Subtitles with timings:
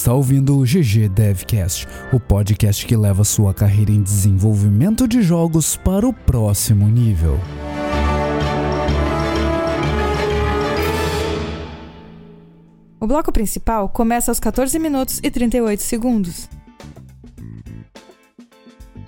[0.00, 5.76] Está ouvindo o GG Devcast, o podcast que leva sua carreira em desenvolvimento de jogos
[5.76, 7.38] para o próximo nível.
[12.98, 16.48] O bloco principal começa aos 14 minutos e 38 segundos.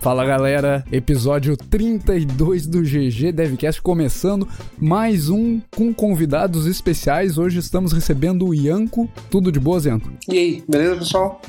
[0.03, 7.39] Fala galera, episódio 32 do GG Devcast começando, mais um com convidados especiais.
[7.39, 9.09] Hoje estamos recebendo o Ianco.
[9.31, 10.11] Tudo de boa, Ianco?
[10.29, 11.41] E aí, beleza pessoal?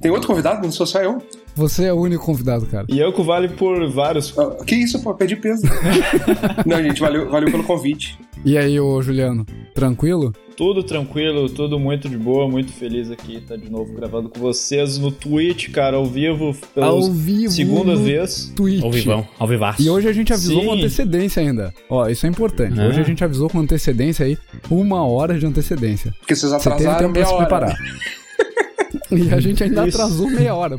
[0.00, 0.62] Tem outro convidado?
[0.62, 1.20] Não sou só eu?
[1.56, 2.86] Você é o único convidado, cara.
[2.90, 4.38] Ianco vale por vários.
[4.38, 5.14] Ah, que isso, pô?
[5.14, 5.62] Perdi peso.
[6.66, 8.18] Não, gente, valeu, valeu pelo convite.
[8.44, 10.34] E aí, ô Juliano, tranquilo?
[10.54, 14.98] Tudo tranquilo, tudo muito de boa, muito feliz aqui, tá de novo gravando com vocês
[14.98, 18.52] no Twitch, cara, ao vivo, pela Ao vivo segunda no vez.
[18.54, 18.82] Twitch.
[18.82, 19.82] Ao vivão, ao vivaço.
[19.82, 20.66] E hoje a gente avisou Sim.
[20.66, 21.72] com antecedência ainda.
[21.88, 22.78] Ó, isso é importante.
[22.78, 22.86] Ah.
[22.86, 24.36] Hoje a gente avisou com antecedência aí,
[24.70, 26.14] uma hora de antecedência.
[26.20, 27.76] Porque vocês Você teve atrasaram tempo pra se preparar.
[29.10, 29.96] e a gente ainda Isso.
[29.96, 30.78] atrasou meia hora.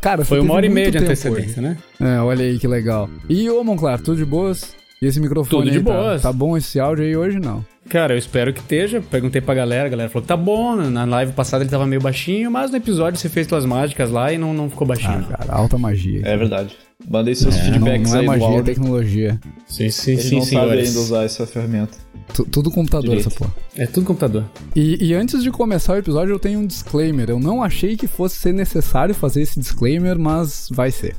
[0.00, 1.76] Cara, Foi uma hora e meia de antecedência, né?
[2.00, 2.10] hoje.
[2.10, 3.08] É, olha aí que legal.
[3.28, 4.74] E ô, Monclar, tudo de boas?
[5.02, 6.22] E esse microfone Tudo de aí, tá- boas.
[6.22, 7.64] Tá, bom esse áudio aí hoje, não?
[7.90, 9.02] Cara, eu espero que esteja.
[9.10, 10.74] Perguntei pra galera, a galera falou que tá bom.
[10.76, 14.32] Na live passada ele tava meio baixinho, mas no episódio você fez tuas mágicas lá
[14.32, 15.24] e não, não ficou Ah, baixinho.
[15.24, 16.22] cara, alta magia.
[16.24, 16.74] É verdade.
[17.06, 19.40] Mandei seus não, feedbacks não é aí magia, é tecnologia.
[19.66, 20.88] sim, sim, Eles sim, não sabem senhores.
[20.88, 21.98] ainda usar essa ferramenta.
[22.32, 23.28] Tu- tudo computador Direito.
[23.28, 23.54] essa porra.
[23.76, 24.44] É tudo computador.
[24.74, 27.30] E, e antes de começar o episódio, eu tenho um disclaimer.
[27.30, 31.14] Eu não achei que fosse ser necessário fazer esse disclaimer, mas vai ser.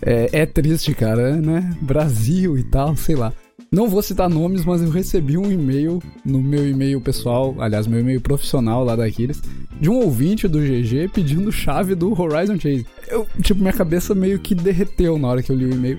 [0.00, 1.76] É, é triste, cara, né?
[1.80, 3.32] Brasil e tal, sei lá.
[3.70, 7.98] Não vou citar nomes, mas eu recebi um e-mail no meu e-mail pessoal, aliás, meu
[7.98, 9.42] e-mail profissional lá da Aquiles,
[9.80, 12.86] de um ouvinte do GG pedindo chave do Horizon Chase.
[13.08, 15.98] Eu, tipo, minha cabeça meio que derreteu na hora que eu li o e-mail.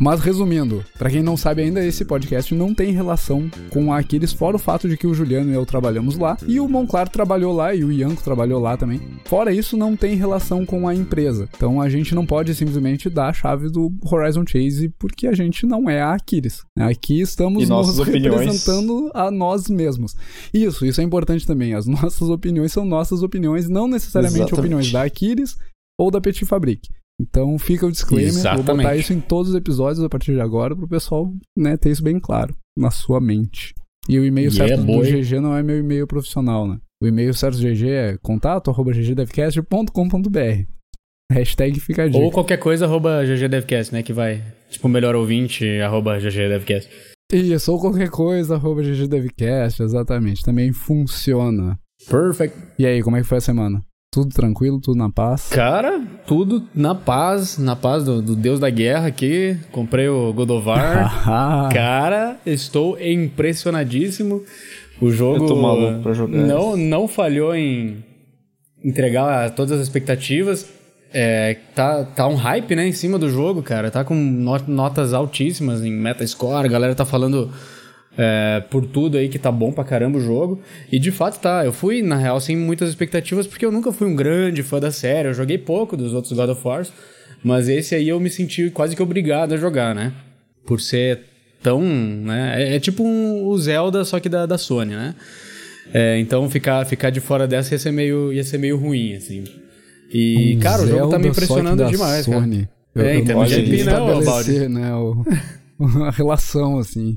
[0.00, 4.32] Mas resumindo, pra quem não sabe ainda, esse podcast não tem relação com a Aquiles,
[4.32, 7.52] fora o fato de que o Juliano e eu trabalhamos lá, e o Monclar trabalhou
[7.52, 9.00] lá, e o Ianco trabalhou lá também.
[9.24, 11.48] Fora isso, não tem relação com a empresa.
[11.56, 15.66] Então a gente não pode simplesmente dar a chave do Horizon Chase porque a gente
[15.66, 16.62] não é a Aquiles.
[16.78, 18.38] Aqui estamos E nos opiniões.
[18.38, 20.14] representando a nós mesmos.
[20.54, 21.74] Isso, isso é importante também.
[21.74, 24.60] As nossas opiniões são nossas opiniões, não necessariamente Exatamente.
[24.60, 25.56] opiniões da Aquiles
[25.98, 26.88] ou da Petit Fabrique.
[27.20, 29.00] Então fica o disclaimer, vou botar Exatamente.
[29.00, 32.20] isso em todos os episódios a partir de agora pro pessoal né, ter isso bem
[32.20, 33.74] claro na sua mente.
[34.08, 35.22] E o e-mail Yeah, certo do boy.
[35.22, 36.78] GG não é meu e-mail profissional, né?
[37.02, 40.78] O e-mail certo do GG é contato arroba ggdevcast.com.br
[41.30, 42.18] Hashtag fica a dica.
[42.18, 44.02] Ou qualquer coisa, arroba GGDevcast, né?
[44.02, 46.88] Que vai, tipo, melhor ouvinte, arroba GGDevcast.
[47.30, 50.42] Isso, ou qualquer coisa, arroba ggdevcast, exatamente.
[50.42, 51.78] Também funciona.
[52.08, 52.56] Perfect.
[52.78, 53.84] E aí, como é que foi a semana?
[54.18, 55.48] Tudo tranquilo, tudo na paz?
[55.48, 59.56] Cara, tudo na paz, na paz do, do Deus da Guerra aqui.
[59.70, 61.28] Comprei o God of War.
[61.28, 64.42] Ah, Cara, estou impressionadíssimo.
[65.00, 68.02] O jogo Eu tô maluco pra jogar não, não falhou em
[68.84, 70.68] entregar todas as expectativas.
[71.14, 73.88] É, tá, tá um hype, né, em cima do jogo, cara.
[73.88, 76.66] Tá com no- notas altíssimas em Metascore.
[76.66, 77.52] A galera tá falando
[78.20, 80.60] é, por tudo aí que tá bom pra caramba o jogo.
[80.90, 81.64] E de fato tá.
[81.64, 84.90] Eu fui, na real, sem muitas expectativas, porque eu nunca fui um grande fã da
[84.90, 85.28] série.
[85.28, 86.92] Eu joguei pouco dos outros God of Wars.
[87.44, 90.12] Mas esse aí eu me senti quase que obrigado a jogar, né?
[90.66, 91.20] Por ser
[91.62, 91.80] tão.
[91.80, 92.64] Né?
[92.64, 95.14] É, é tipo um, o Zelda, só que da, da Sony, né?
[95.94, 99.44] É, então ficar, ficar de fora dessa ia ser meio, ia ser meio ruim, assim.
[100.12, 102.40] E, um cara, o jogo tá Zelda, me impressionando demais, cara.
[102.40, 102.68] Sony.
[102.94, 105.24] Eu, É, eu em não estabelecer, né, o,
[106.04, 107.16] a relação, assim.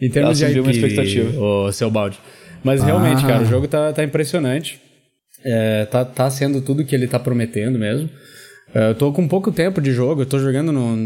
[0.00, 1.38] Em termos de IP, uma expectativa.
[1.40, 2.18] o seu balde.
[2.64, 3.28] Mas realmente, Ah.
[3.28, 4.80] cara, o jogo tá, tá impressionante.
[5.44, 8.08] É, tá, tá sendo tudo que ele tá prometendo mesmo.
[8.74, 10.96] É, eu tô com pouco tempo de jogo, eu tô jogando no,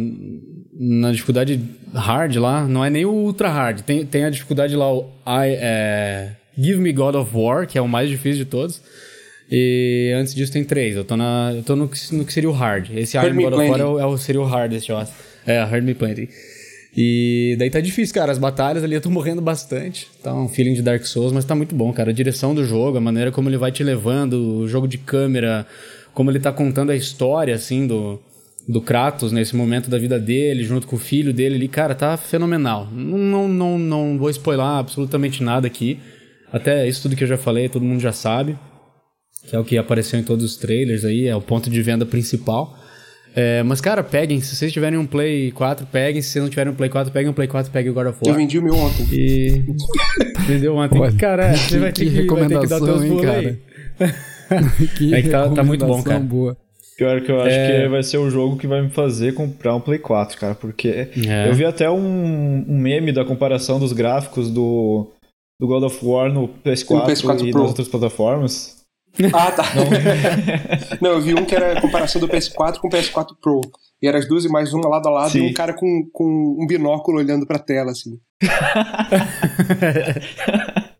[0.78, 1.58] na dificuldade
[1.94, 2.66] hard lá.
[2.66, 3.80] Não é nem o ultra hard.
[3.80, 7.80] Tem, tem a dificuldade lá, o I, é, Give Me God of War, que é
[7.80, 8.80] o mais difícil de todos.
[9.50, 10.96] E antes disso tem três.
[10.96, 12.90] Eu tô, na, eu tô no, que- no que seria o hard.
[12.94, 15.12] Esse Iron Me God of War é o, é o, seria o hardest, eu acho.
[15.46, 16.28] É, Hard Me Plenty.
[16.96, 18.32] E daí tá difícil, cara.
[18.32, 20.08] As batalhas ali eu tô morrendo bastante.
[20.22, 22.10] Tá um feeling de Dark Souls, mas tá muito bom, cara.
[22.10, 25.66] A direção do jogo, a maneira como ele vai te levando, o jogo de câmera,
[26.14, 28.18] como ele tá contando a história, assim, do,
[28.66, 31.68] do Kratos nesse momento da vida dele, junto com o filho dele ali.
[31.68, 32.88] Cara, tá fenomenal.
[32.90, 36.00] Não, não, não, não vou spoiler absolutamente nada aqui.
[36.50, 38.58] Até isso tudo que eu já falei, todo mundo já sabe.
[39.46, 42.06] Que é o que apareceu em todos os trailers aí, é o ponto de venda
[42.06, 42.85] principal.
[43.38, 44.40] É, mas, cara, peguem.
[44.40, 46.22] Se vocês tiverem um Play 4, peguem.
[46.22, 48.18] Se vocês não tiverem um Play 4, peguem um Play 4, peguem o God of
[48.24, 48.36] Eu War.
[48.38, 49.06] vendi o meu ontem.
[49.12, 49.64] E.
[50.42, 50.98] Entendeu ontem?
[50.98, 53.08] Olha, cara, que- você vai ter que que, vai ter que dar recomendação, teus hein,
[53.10, 53.38] pulos cara?
[53.38, 54.88] aí.
[54.96, 56.20] que É que tá- tá muito bom, recomendação cara.
[56.20, 56.56] Boa.
[56.96, 57.82] Pior que eu acho É.
[57.82, 60.88] que vai ser o jogo que vai me fazer comprar um Play 4, cara, porque
[61.28, 61.46] É.
[61.46, 65.06] eu vi até um, um meme da comparação dos gráficos do,
[65.60, 67.60] do God of War no PS4, No PS4 e Pro.
[67.60, 68.75] nas outras plataformas.
[69.32, 69.64] Ah, tá.
[71.00, 71.12] Não.
[71.12, 73.60] eu vi um que era a comparação do PS4 com o PS4 Pro.
[74.02, 75.46] E eram as duas imagens, uma lado a lado, Sim.
[75.46, 78.18] e um cara com, com um binóculo olhando pra tela, assim.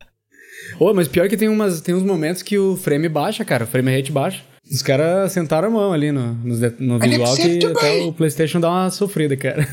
[0.79, 3.65] Ô, mas pior que tem, umas, tem uns momentos que o frame baixa, cara.
[3.65, 4.43] O frame rate baixa.
[4.71, 8.69] Os caras sentaram a mão ali no, no, no visual que até o PlayStation dá
[8.69, 9.67] uma sofrida, cara.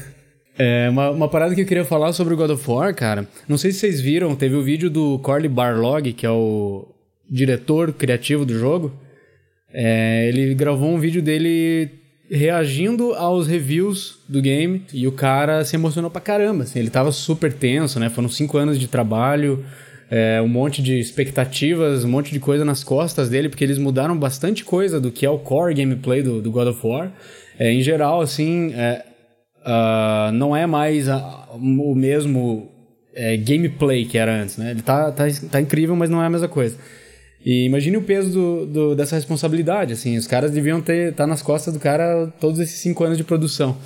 [0.57, 3.27] É, uma, uma parada que eu queria falar sobre o God of War, cara.
[3.47, 6.87] Não sei se vocês viram, teve o vídeo do Corley Barlog, que é o
[7.29, 8.93] diretor criativo do jogo.
[9.73, 11.89] É, ele gravou um vídeo dele
[12.29, 16.63] reagindo aos reviews do game e o cara se emocionou pra caramba.
[16.63, 18.09] Assim, ele tava super tenso, né?
[18.09, 19.63] Foram cinco anos de trabalho,
[20.09, 24.17] é, um monte de expectativas, um monte de coisa nas costas dele, porque eles mudaram
[24.17, 27.11] bastante coisa do que é o core gameplay do, do God of War.
[27.59, 29.03] É, em geral, assim, é,
[29.65, 32.69] ah, não é mais a- o mesmo
[33.15, 34.71] é, gameplay que era antes, né?
[34.71, 36.77] Ele tá, tá, tá incrível, mas não é a mesma coisa.
[37.45, 41.41] E imagine o peso do, do- dessa responsabilidade, assim, os caras deviam ter estar nas
[41.41, 43.77] costas do cara todos esses cinco anos de produção.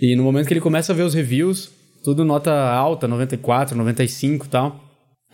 [0.00, 1.70] E no momento que ele começa a ver os reviews,
[2.04, 4.84] tudo nota alta, 94, 95 e tal.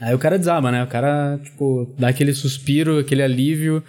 [0.00, 0.82] Aí o cara desaba, né?
[0.82, 3.82] O cara, tipo, dá aquele suspiro, aquele alívio.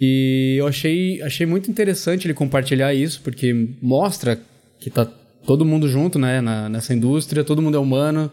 [0.00, 4.38] E eu achei, achei muito interessante ele compartilhar isso, porque mostra
[4.80, 5.06] que tá
[5.46, 6.40] todo mundo junto, né?
[6.40, 8.30] na- nessa indústria, todo mundo é humano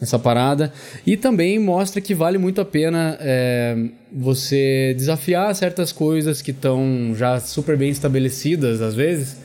[0.00, 0.72] nessa parada.
[1.06, 3.76] E também mostra que vale muito a pena é,
[4.12, 9.40] você desafiar certas coisas que estão já super bem estabelecidas, às vezes,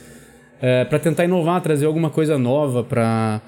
[0.61, 3.41] é, para tentar inovar, trazer alguma coisa nova, para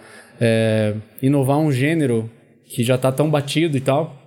[1.22, 2.30] inovar um gênero
[2.66, 4.22] que já tá tão batido e tal.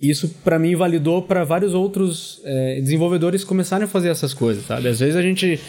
[0.00, 4.88] Isso para mim validou para vários outros é, desenvolvedores começarem a fazer essas coisas, sabe?
[4.88, 5.60] Às vezes a gente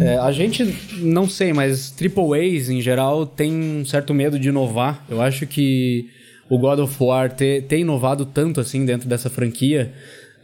[0.00, 0.64] é, a gente
[0.98, 5.04] não sei, mas triple A's em geral tem um certo medo de inovar.
[5.08, 6.08] Eu acho que
[6.48, 9.92] o God of War ter, ter inovado tanto assim dentro dessa franquia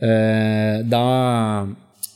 [0.00, 1.66] é, dá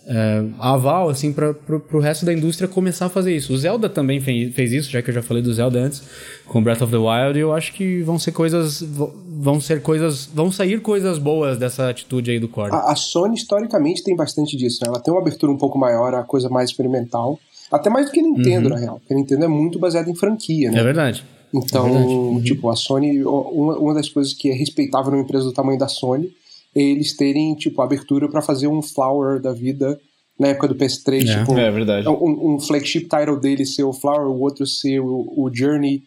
[0.08, 1.54] é, aval assim para
[1.92, 3.52] o resto da indústria começar a fazer isso.
[3.52, 6.02] O Zelda também fez, fez isso, já que eu já falei do Zelda antes
[6.46, 7.38] com Breath of the Wild.
[7.38, 11.90] E eu acho que vão ser coisas vão ser coisas vão sair coisas boas dessa
[11.90, 12.72] atitude aí do Core.
[12.72, 14.88] A, a Sony, historicamente, tem bastante disso, né?
[14.88, 17.38] Ela tem uma abertura um pouco maior, a coisa mais experimental.
[17.70, 18.98] Até mais do que a Nintendo, na real.
[18.98, 20.80] Porque a Nintendo é muito baseada em franquia, né?
[20.80, 21.22] É verdade.
[21.52, 22.14] Então, É verdade.
[22.14, 22.42] Uhum.
[22.42, 25.86] tipo, a Sony, uma, uma das coisas que é respeitável numa empresa do tamanho da
[25.86, 26.30] Sony
[26.74, 29.98] eles terem, tipo, abertura pra fazer um Flower da vida
[30.38, 31.38] na época do PS3, É.
[31.40, 32.08] tipo, É verdade.
[32.08, 35.06] um, um flagship title dele ser o Flower, o outro ser o,
[35.36, 36.02] o Journey,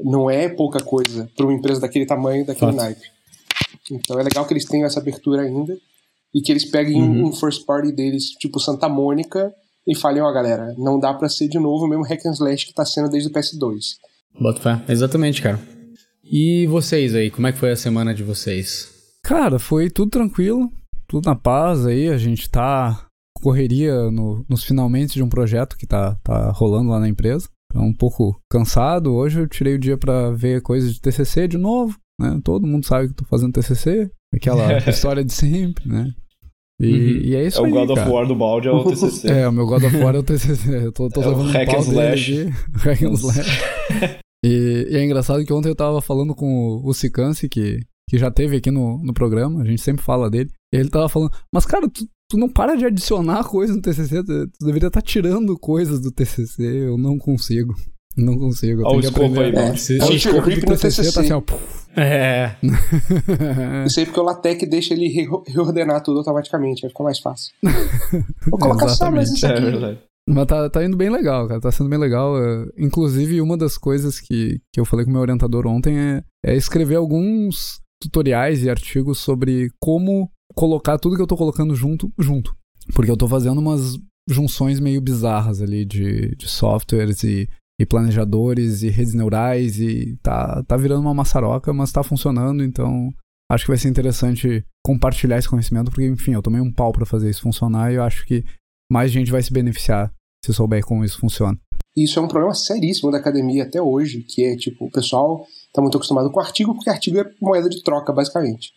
[0.00, 2.76] não é pouca coisa pra uma empresa daquele tamanho, daquele Fato.
[2.82, 3.06] naipe.
[3.90, 5.76] Então é legal que eles tenham essa abertura ainda
[6.34, 7.26] e que eles peguem Uhum.
[7.28, 9.52] um first party deles, tipo Santa Mônica,
[9.86, 12.66] e falem, ó, galera, não dá pra ser de novo o mesmo hack and slash
[12.66, 13.96] que tá sendo desde o PS2.
[14.40, 14.82] Bota fé.
[14.90, 15.60] Exatamente, cara.
[16.24, 18.93] E vocês aí, como é que foi a semana de vocês?
[19.24, 20.70] Cara, foi tudo tranquilo,
[21.08, 22.08] tudo na paz aí.
[22.08, 23.06] A gente tá
[23.42, 27.48] correria no- nos finalmente de um projeto que tá, tá rolando lá na empresa.
[27.72, 29.12] Tá um pouco cansado.
[29.14, 32.38] Hoje eu tirei o dia pra ver coisas de TCC de novo, né?
[32.44, 36.12] Todo mundo sabe que eu tô fazendo TCC, aquela história de sempre, né?
[36.80, 37.20] E, Uhum.
[37.26, 38.10] e é isso É o God of cara.
[38.12, 39.28] War do balde, é o TCC.
[39.32, 40.86] É, o meu God of War é o TCC.
[40.86, 42.44] Eu tô, tô É o levando um hack pau and slash.
[42.84, 43.60] Hack and slash.
[44.44, 48.30] E, e é engraçado que ontem eu tava falando com o Sicance, que, que já
[48.30, 50.50] teve aqui no, no programa, a gente sempre fala dele.
[50.72, 54.22] E ele tava falando, mas cara, tu, tu não para de adicionar coisas no TCC,
[54.24, 57.74] tu, tu deveria estar tirando coisas do TCC, eu não consigo.
[58.16, 58.82] Não consigo.
[58.82, 59.60] Eu Olha o escopo aí, aprender.
[59.62, 59.76] mano.
[59.76, 61.42] Se- É o escopo do TCC tá assim, ó.
[61.96, 62.56] É.
[63.86, 67.52] Isso aí porque o LaTeX deixa ele re- reordenar tudo automaticamente, aí fica mais fácil.
[68.48, 69.62] Vou colocar só mais isso É aqui.
[69.62, 69.98] verdade.
[70.28, 71.60] Mas tá, tá indo bem legal, cara.
[71.60, 72.36] Tá sendo bem legal.
[72.42, 76.22] é, Inclusive, uma das coisas que, que eu falei com o meu orientador ontem é,
[76.44, 82.12] é escrever alguns tutoriais e artigos sobre como colocar tudo que eu tô colocando junto,
[82.18, 82.54] junto.
[82.94, 83.98] Porque eu tô fazendo umas
[84.28, 87.48] junções meio bizarras ali de, de softwares e,
[87.80, 93.12] e planejadores e redes neurais e tá, tá virando uma maçaroca, mas tá funcionando, então
[93.50, 97.06] acho que vai ser interessante compartilhar esse conhecimento, porque, enfim, eu tomei um pau pra
[97.06, 98.44] fazer isso funcionar e eu acho que
[98.90, 100.12] mais gente vai se beneficiar
[100.44, 101.58] se souber como isso funciona.
[101.96, 105.82] Isso é um problema seríssimo da academia até hoje, que é, tipo, o pessoal tá
[105.82, 108.72] muito acostumado com artigo, porque artigo é moeda de troca, basicamente.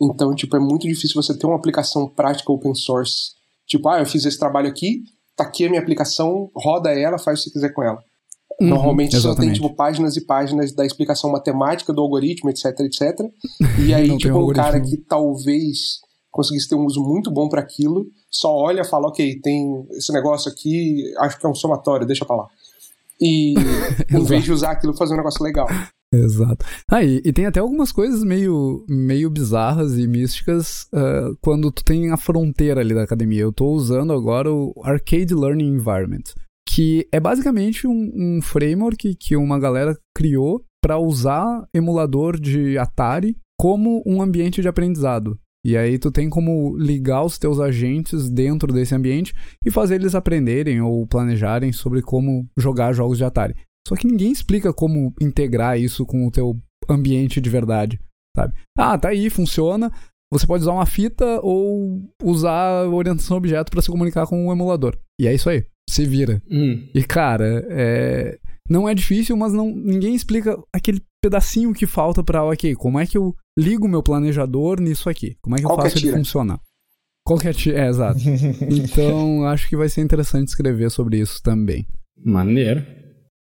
[0.00, 3.32] Então, tipo, é muito difícil você ter uma aplicação prática open source.
[3.66, 5.02] Tipo, ah, eu fiz esse trabalho aqui,
[5.34, 7.98] tá aqui a minha aplicação, roda ela, faz o que você quiser com ela.
[8.60, 9.60] Uhum, Normalmente só tem, exatamente.
[9.62, 13.18] tipo, páginas e páginas da explicação matemática do algoritmo, etc, etc.
[13.78, 17.62] E aí, tipo, um o cara que talvez conseguisse ter um uso muito bom para
[17.62, 22.06] aquilo, só olha e fala, ok, tem esse negócio aqui, acho que é um somatório,
[22.06, 22.46] deixa pra lá.
[23.18, 23.54] E
[24.10, 25.66] em vez de usar aquilo, fazer um negócio legal.
[26.12, 26.64] Exato.
[26.90, 31.82] Ah, e, e tem até algumas coisas meio, meio bizarras e místicas uh, quando tu
[31.82, 33.40] tem a fronteira ali da academia.
[33.40, 36.24] Eu tô usando agora o Arcade Learning Environment,
[36.68, 43.36] que é basicamente um, um framework que uma galera criou para usar emulador de Atari
[43.58, 45.38] como um ambiente de aprendizado.
[45.64, 49.32] E aí tu tem como ligar os teus agentes dentro desse ambiente
[49.64, 53.54] e fazer eles aprenderem ou planejarem sobre como jogar jogos de Atari.
[53.86, 58.00] Só que ninguém explica como integrar isso com o teu ambiente de verdade,
[58.36, 58.54] sabe?
[58.76, 59.90] Ah, tá aí, funciona.
[60.32, 64.96] Você pode usar uma fita ou usar orientação objeto para se comunicar com o emulador.
[65.20, 65.66] E é isso aí.
[65.88, 66.42] Se vira.
[66.50, 66.88] Hum.
[66.94, 68.38] E cara, é...
[68.68, 73.06] não é difícil, mas não ninguém explica aquele pedacinho que falta para, ok, como é
[73.06, 75.36] que eu ligo meu planejador nisso aqui?
[75.42, 76.16] Como é que eu Qual faço ele atira?
[76.16, 76.60] funcionar?
[77.24, 78.18] Qualquer tira, é, exato.
[78.70, 81.86] então, acho que vai ser interessante escrever sobre isso também.
[82.16, 82.84] Maneiro.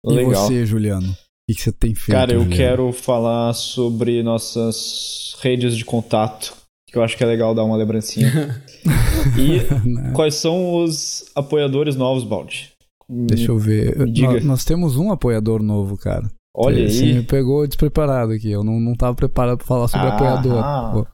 [0.05, 0.45] E Legal.
[0.45, 1.07] você, Juliano?
[1.11, 2.17] O que você tem feito?
[2.17, 2.55] Cara, eu Juliano?
[2.55, 6.53] quero falar sobre nossas redes de contato,
[6.87, 8.63] que eu acho que é legal dar uma lembrancinha.
[9.37, 10.11] e Né?
[10.13, 12.71] quais são os apoiadores novos, Baldi?
[13.09, 13.97] Deixa eu ver.
[14.07, 16.29] Nós, nós temos um apoiador novo, cara.
[16.55, 17.13] Olha Você aí.
[17.15, 18.51] me pegou despreparado aqui.
[18.51, 20.15] Eu não, não tava preparado pra falar sobre Ah.
[20.15, 21.07] apoiador.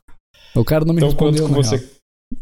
[0.55, 1.89] O, o cara não me Então respondeu, na você.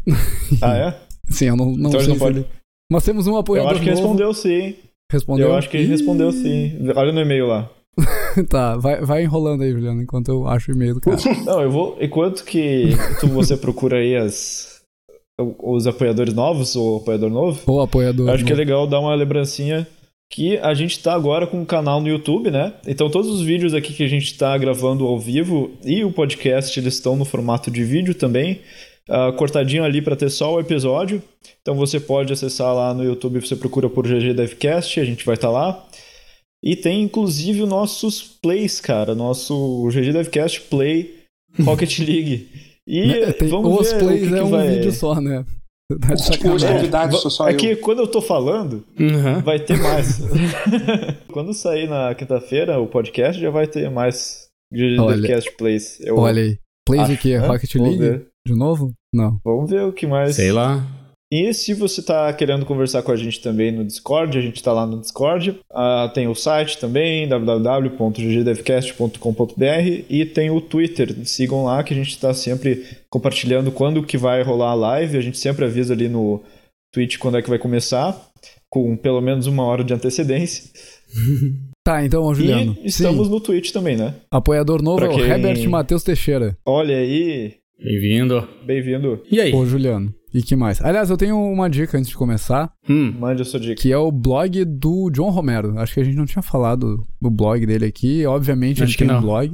[0.60, 1.00] ah, é?
[1.30, 2.46] Sim, eu não, não Então sei não pode- ele...
[2.90, 4.00] Nós temos um Eu apoiador acho que novo.
[4.00, 4.74] respondeu sim.
[5.10, 5.48] Respondeu?
[5.48, 6.72] Eu acho que ele Ih, respondeu sim.
[6.94, 7.70] Olha no e-mail lá.
[8.50, 11.16] tá, vai, vai enrolando aí, Juliano, enquanto eu acho o e-mail do cara.
[11.44, 11.96] Não, eu vou.
[12.00, 12.88] Enquanto que
[13.20, 14.82] tu, você procura aí as,
[15.62, 18.28] os apoiadores novos, ou apoiador novo, Ou apoiador.
[18.28, 18.64] eu acho que é novo.
[18.66, 19.86] legal dar uma lembrancinha
[20.32, 22.72] que a gente tá agora com um canal no YouTube, né?
[22.86, 26.76] Então todos os vídeos aqui que a gente tá gravando ao vivo e o podcast
[26.80, 28.60] eles estão no formato de vídeo também,
[29.08, 31.22] ah, cortadinho ali para ter só o episódio.
[31.62, 35.34] Então você pode acessar lá no YouTube, você procura por GG Devcast, a gente vai
[35.34, 35.84] estar lá.
[36.62, 41.14] E tem inclusive os nossos plays, cara, nosso GG Devcast Play
[41.62, 42.48] Rocket League.
[42.86, 44.68] E Né, tem- vamos os ver plays o que, é que um vai...
[44.68, 45.44] vídeo só, né?
[46.90, 49.42] Tá sou só é que quando eu tô falando, Uhum.
[49.42, 50.18] Vai ter mais.
[51.30, 54.96] Quando sair na quinta-feira o podcast, já vai ter mais Olha.
[54.96, 56.00] podcast plays.
[56.00, 56.58] Eu Olha aí.
[56.86, 57.38] Plays de acho, quê?
[57.38, 57.46] né?
[57.46, 58.26] Rocket Vamos League?
[58.46, 58.92] De novo?
[59.12, 59.40] Não.
[59.44, 60.36] Vamos ver o que mais.
[60.36, 60.86] Sei lá.
[61.32, 64.72] E se você tá querendo conversar com a gente também no Discord, a gente tá
[64.72, 65.58] lá no Discord.
[65.72, 71.12] Ah, tem o site também, www.ggdevcast.com.br e tem o Twitter.
[71.26, 75.16] Sigam lá que a gente tá sempre compartilhando quando que vai rolar a live.
[75.16, 76.40] A gente sempre avisa ali no
[76.92, 78.16] Twitch quando é que vai começar,
[78.70, 80.70] com pelo menos uma hora de antecedência.
[81.86, 82.74] Tá, então, Juliano.
[82.82, 84.14] E estamos Sim, no Twitch também, né?
[84.30, 86.56] apoiador novo Pra é o quem- Herbert Matheus Teixeira.
[86.66, 88.46] Olha aí, Bem-vindo.
[88.64, 89.22] bem-vindo.
[89.30, 89.52] E aí?
[89.52, 90.14] Ô, Juliano.
[90.32, 90.80] E que mais?
[90.82, 93.12] Aliás, eu tenho uma dica antes de começar, Hum.
[93.18, 93.80] Mande a sua dica.
[93.80, 95.78] que é o blog do John Romero.
[95.78, 98.24] Acho que a gente não tinha falado do blog dele aqui.
[98.26, 99.22] Obviamente, Acho ele que tem um não.
[99.22, 99.52] blog.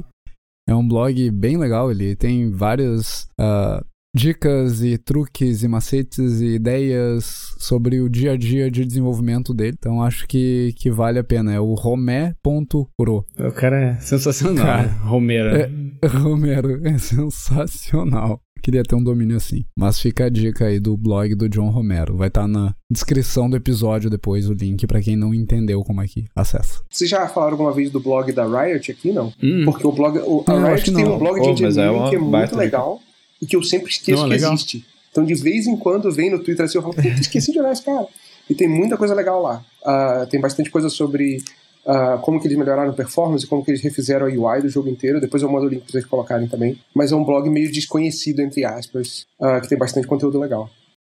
[0.67, 1.91] É um blog bem legal.
[1.91, 3.83] Ele tem várias ah,
[4.15, 9.75] dicas e truques e macetes e ideias sobre o dia a dia de desenvolvimento dele.
[9.77, 11.53] Então, acho que, que vale a pena.
[11.53, 12.89] É o romé.pro.
[13.39, 14.65] O cara é sensacional.
[14.65, 14.99] Cara, né?
[15.03, 15.49] Romero.
[15.55, 15.71] é-
[16.07, 18.39] Romero é sensacional.
[18.63, 19.65] Queria ter um domínio assim.
[19.75, 22.15] Mas fica a dica aí do blog do John Romero.
[22.15, 26.05] Vai estar na descrição do episódio depois o link pra quem não entendeu como é
[26.07, 26.79] que acessa.
[26.87, 29.33] Vocês já falaram alguma vez do blog da Riot aqui, não?
[29.41, 29.63] Hum.
[29.65, 30.19] Porque o blog.
[30.19, 31.15] O, a Não, Riot tem não.
[31.15, 32.77] um blog de Oh, é que é muito baita dica.
[33.41, 34.53] E que eu sempre esqueço Não, que legal.
[34.53, 34.85] existe.
[35.11, 37.71] Então, de vez em quando, vem no Twitter assim, eu falo, puta, esqueci de olhar
[37.71, 38.07] esse cara.
[38.49, 39.63] E tem muita coisa legal lá.
[39.83, 41.43] Ah, tem bastante coisa sobre
[41.85, 44.89] ah, como que eles melhoraram a performance, como que eles refizeram a UI do jogo
[44.89, 45.19] inteiro.
[45.19, 46.79] Depois eu mando o link pra vocês colocarem também.
[46.93, 50.69] Mas é um blog meio desconhecido, entre aspas, ah, que tem bastante conteúdo legal.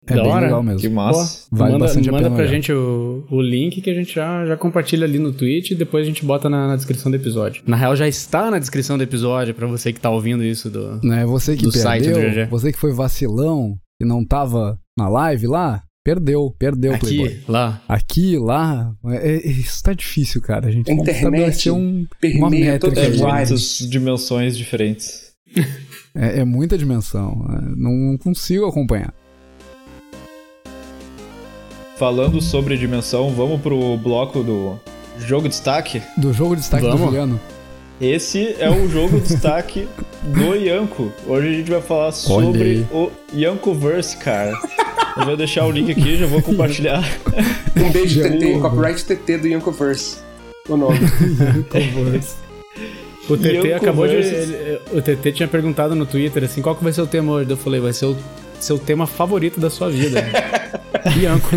[0.06, 0.46] É Da bem hora.
[0.46, 0.80] legal mesmo.
[0.80, 1.46] Que massa.
[1.52, 2.54] Vale manda bastante a manda pena pra olhar.
[2.54, 6.04] gente o, o link que a gente já, já compartilha ali no Twitch e depois
[6.04, 7.62] a gente bota na, na descrição do episódio.
[7.66, 10.98] Na real, já está na descrição do episódio pra você que tá ouvindo isso do.
[11.04, 11.26] Né?
[11.26, 12.50] Você que Do site do perdeu, GG.
[12.50, 17.40] você que foi vacilão e não tava na live lá, perdeu, perdeu, Aqui, Playboy.
[17.46, 17.82] lá.
[17.86, 20.68] Aqui, lá, é- é- isso tá difícil, cara.
[20.68, 22.98] A gente A internet estabelecer um, uma métrica.
[22.98, 25.32] É muitas dimensões diferentes.
[26.14, 27.44] É, é muita dimensão.
[27.50, 29.12] é, Não consigo acompanhar.
[31.98, 34.78] Falando sobre dimensão, vamos pro bloco do
[35.18, 36.00] jogo destaque.
[36.16, 37.06] Do jogo de destaque do Vamos.
[37.06, 37.40] Juliano.
[38.00, 39.88] Esse é o jogo destaque
[40.22, 41.10] do Yanko.
[41.26, 44.52] Hoje a gente vai falar sobre o Yankoverse, cara.
[45.16, 47.02] Eu vou deixar o link aqui, já vou compartilhar.
[47.78, 50.16] Um beijo, TT, copyright TT do Yankoverse.
[50.68, 50.98] O nome.
[53.30, 54.14] O TT eu acabou de.
[54.14, 57.50] ele- o TT tinha perguntado no Twitter assim: qual que vai ser o tema hoje?
[57.50, 58.16] Eu falei: vai ser o
[58.64, 60.24] seu tema favorito da sua vida.
[61.20, 61.50] Yanko.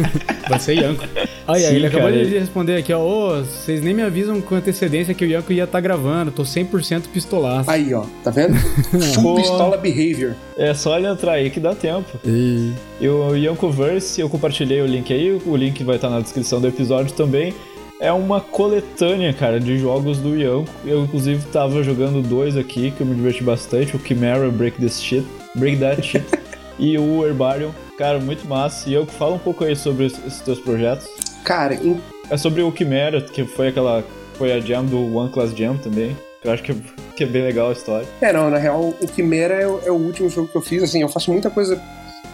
[0.50, 1.04] Vai ser Yanko.
[1.48, 3.00] Aí, Sim, ele acabou cara, de responder aqui, ó.
[3.00, 6.32] Ô, vocês nem me avisam com antecedência que o Yanko ia estar gravando.
[6.32, 7.70] Tô 100% pistolaço.
[7.70, 8.56] Aí, ó, tá vendo?
[9.22, 10.36] Full pistola behavior.
[10.58, 12.20] É só ele entrar aí que dá tempo.
[12.26, 16.62] E E o Yankoverse, eu compartilhei o link aí, o link vai estar na descrição
[16.62, 17.54] do episódio também.
[18.00, 20.72] É uma coletânea, cara, de jogos do Yanko.
[20.84, 25.00] Eu, inclusive, tava jogando dois aqui que eu me diverti bastante: o Chimera Break This
[25.02, 25.24] Shit,
[25.56, 26.26] Break That Shit,
[26.82, 27.72] e o Herbarium.
[27.98, 28.90] Cara, muito massa.
[28.90, 31.08] E eu fala um pouco aí sobre es- esses teus projetos.
[31.46, 34.04] Cara, em- É sobre o Chimera, que foi aquela.
[34.36, 36.18] Foi a jam do One Class Jam também.
[36.42, 36.76] Que eu acho que é,
[37.16, 38.08] que é bem legal a história.
[38.20, 40.82] é, não, na real, o Chimera é, o- é o último jogo que eu fiz.
[40.82, 41.80] Assim, eu faço muita coisa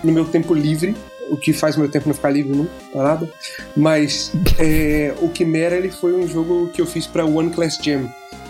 [0.03, 0.95] no meu tempo livre,
[1.29, 3.29] o que faz meu tempo não ficar livre nunca, não é nada.
[3.75, 8.07] Mas é, o Chimera ele foi um jogo que eu fiz pra One Class Jam.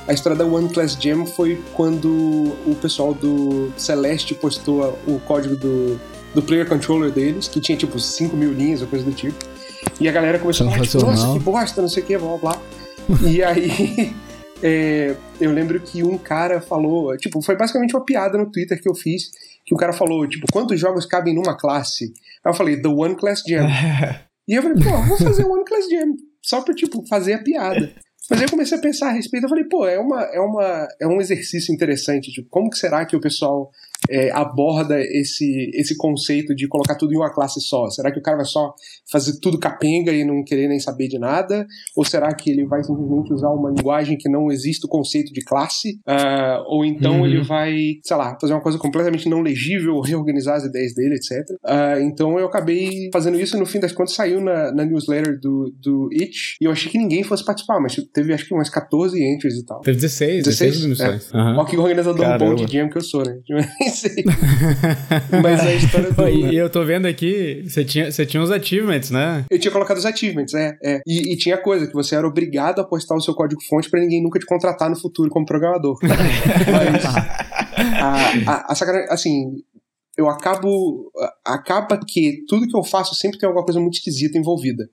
[0.08, 2.08] A história da One Class Jam foi quando
[2.66, 6.00] o pessoal do Celeste postou o código do,
[6.34, 9.38] do player controller deles, que tinha tipo 5 mil linhas ou coisa do tipo.
[10.00, 12.38] E a galera começou a falar, tipo, nossa, que bosta, não sei o que, blá
[12.38, 12.62] blá blá.
[13.30, 14.16] e aí
[14.64, 18.90] é, eu lembro que um cara falou, tipo, foi basicamente uma piada no Twitter que
[18.90, 19.32] eu fiz,
[19.66, 22.14] que o cara falou, tipo, quantos jogos cabem numa classe?
[22.46, 23.68] Aí eu falei, The One Class Jam.
[24.48, 27.94] e eu falei, pô, vou fazer One Class Jam, só pra, tipo, fazer a piada.
[28.30, 30.88] Mas aí eu comecei a pensar a respeito, eu falei, pô, é, uma, é, uma,
[31.00, 33.72] é um exercício interessante, tipo, como que será que o pessoal
[34.10, 37.90] é, aborda esse, esse conceito de colocar tudo em uma classe só?
[37.90, 38.74] Será que o cara vai só
[39.10, 41.66] fazer tudo capenga e não querer nem saber de nada?
[41.96, 45.42] Ou será que ele vai simplesmente usar uma linguagem que não existe o conceito de
[45.42, 46.00] classe?
[46.06, 47.26] Ah, ou então Uhum.
[47.26, 51.32] ele vai, sei lá, fazer uma coisa completamente não legível, reorganizar as ideias dele, etc.
[51.66, 55.40] Ah, então eu acabei fazendo isso e no fim das contas saiu na, na newsletter
[55.40, 58.70] do, do Itch e eu achei que ninguém fosse participar, mas teve acho que umas
[58.70, 59.82] 14 entries e tal.
[59.82, 60.72] Teve 16, 16?
[60.82, 61.34] 16 missões.
[61.34, 61.58] Aham.
[61.60, 62.46] Ó que organizador Caramba.
[62.46, 63.40] bom de jam que eu sou, né?
[63.50, 64.24] Nem sei.
[65.44, 66.28] Mas a história do...
[66.30, 69.46] E eu tô vendo aqui, você tinha, você tinha os achievements, né?
[69.50, 70.78] Eu tinha colocado os achievements, é.
[70.84, 71.00] é.
[71.06, 74.22] E, e tinha coisa que você era obrigado a postar o seu código-fonte pra ninguém
[74.22, 75.98] nunca te contratar no futuro como programador.
[76.04, 79.64] Mas a, a, a sacanagem, assim,
[80.18, 81.12] eu acabo.
[81.46, 84.90] a- Acaba que tudo que eu faço sempre tem alguma coisa muito esquisita envolvida.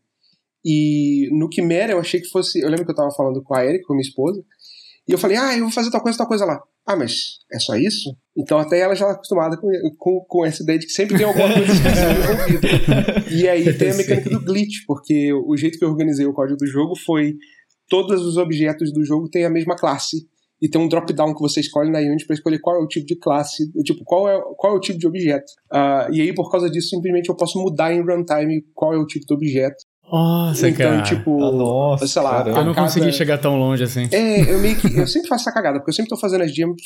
[0.64, 2.60] E no Quimera eu achei que fosse.
[2.60, 4.42] Eu lembro que eu tava falando com a Erika, com a minha esposa,
[5.06, 6.58] e eu falei, ah, eu vou fazer tal coisa, tal coisa lá.
[6.86, 8.16] Ah, mas é só isso?
[8.36, 11.26] Então até ela já tá acostumada com, com, com essa ideia de que sempre tem
[11.26, 12.68] alguma coisa envolvida.
[13.30, 16.58] E aí tem a mecânica do glitch, porque o jeito que eu organizei o código
[16.58, 17.34] do jogo foi
[17.88, 20.26] todos os objetos do jogo têm a mesma classe.
[20.62, 23.04] E tem um drop-down que você escolhe na Unity para escolher qual é o tipo
[23.06, 25.52] de classe, tipo, qual é, qual é o tipo de objeto.
[25.70, 29.06] Ah, e aí, por causa disso, simplesmente eu posso mudar em runtime qual é o
[29.06, 29.84] tipo de objeto.
[30.10, 31.02] Nossa, então, cara.
[31.02, 34.08] tipo, Ah, nossa, sei lá, eu não cada- consegui chegar tão longe assim.
[34.12, 34.96] É, eu meio que.
[34.96, 36.80] Eu sempre faço essa cagada, porque eu sempre tô fazendo as jams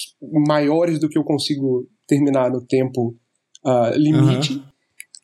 [0.47, 3.15] maiores do que eu consigo terminar no tempo
[3.65, 4.63] ah, limite.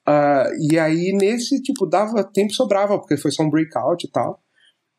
[0.06, 4.40] Ah, e aí, nesse, tipo, dava tempo sobrava, porque foi só um breakout e tal.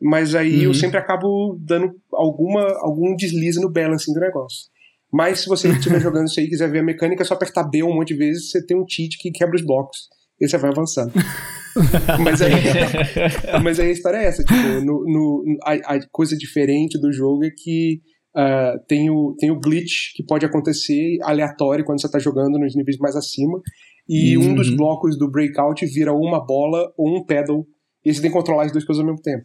[0.01, 0.73] Mas aí eu Uhum.
[0.73, 4.67] sempre acabo dando alguma, algum deslize no balancing do negócio.
[5.13, 7.63] Mas se você estiver jogando isso aí e quiser ver a mecânica, é só apertar
[7.63, 10.09] B um monte de vezes, você tem um cheat que quebra os blocos.
[10.39, 11.11] E você vai avançando.
[12.23, 12.53] mas, aí,
[13.63, 17.43] mas aí a história é essa, tipo, no, no- a, a coisa diferente do jogo
[17.45, 18.01] é que
[18.35, 22.75] ah, tem, o, tem o glitch que pode acontecer aleatório quando você tá jogando nos
[22.75, 23.59] níveis mais acima.
[24.07, 24.75] E um dos Uhum.
[24.77, 27.65] blocos do breakout vira uma bola ou um pedal.
[28.05, 29.43] E você tem que controlar as duas coisas ao mesmo tempo.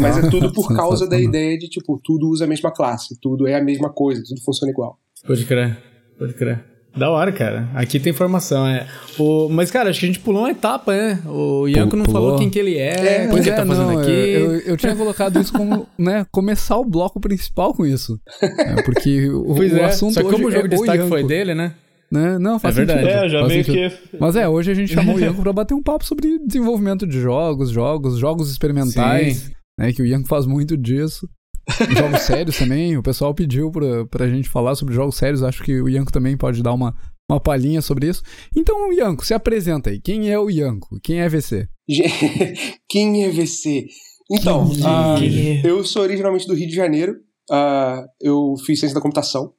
[0.00, 3.46] Mas é tudo por causa da ideia de, tipo, tudo usa a mesma classe, tudo
[3.46, 4.98] é a mesma coisa, tudo funciona igual.
[5.26, 5.76] Pode crer,
[6.18, 6.64] pode crer.
[6.96, 7.68] Da hora, cara.
[7.74, 8.86] Aqui tem informação, é.
[9.18, 9.48] O...
[9.48, 11.20] Mas, cara, acho que a gente pulou uma etapa, né?
[11.24, 13.66] O Yanko não falou quem que ele é, É, o que Pois ele é, tá
[13.66, 14.10] fazendo não, aqui.
[14.10, 18.18] Eu, eu tinha colocado isso como, né, começar o bloco principal com isso.
[18.42, 20.76] É, porque o, Pois o é, assunto só que como o hoje jogo é de
[20.76, 21.74] destaque Yanko, foi dele, né?
[22.10, 22.38] Né?
[22.40, 23.06] Não, faz É verdade.
[23.06, 23.24] sentido.
[23.24, 23.90] É, já faz meio sentido.
[24.10, 24.16] que.
[24.18, 27.20] Mas é, hoje a gente chamou o Yanko pra bater um papo sobre desenvolvimento de
[27.20, 29.92] jogos, jogos, jogos experimentais, né?
[29.92, 31.28] Que o Yanko faz muito disso.
[31.96, 35.80] Jogos sérios também, o pessoal pediu pra, pra gente falar sobre jogos sérios, acho que
[35.80, 36.94] o Yanko também pode dar uma,
[37.30, 38.22] uma palhinha sobre isso.
[38.54, 40.00] Então, Yanko, se apresenta aí.
[40.00, 40.98] Quem é o Yanko?
[41.02, 41.68] Quem é VC?
[42.88, 43.86] Quem é VC?
[44.30, 45.16] Então, ah,
[45.64, 47.16] eu sou originalmente do Rio de Janeiro.
[47.50, 49.52] ah, eu fiz ciência da computação.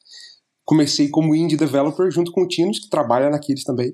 [0.64, 3.94] Comecei como indie developer junto com o Tinos, que trabalha na Kiris também.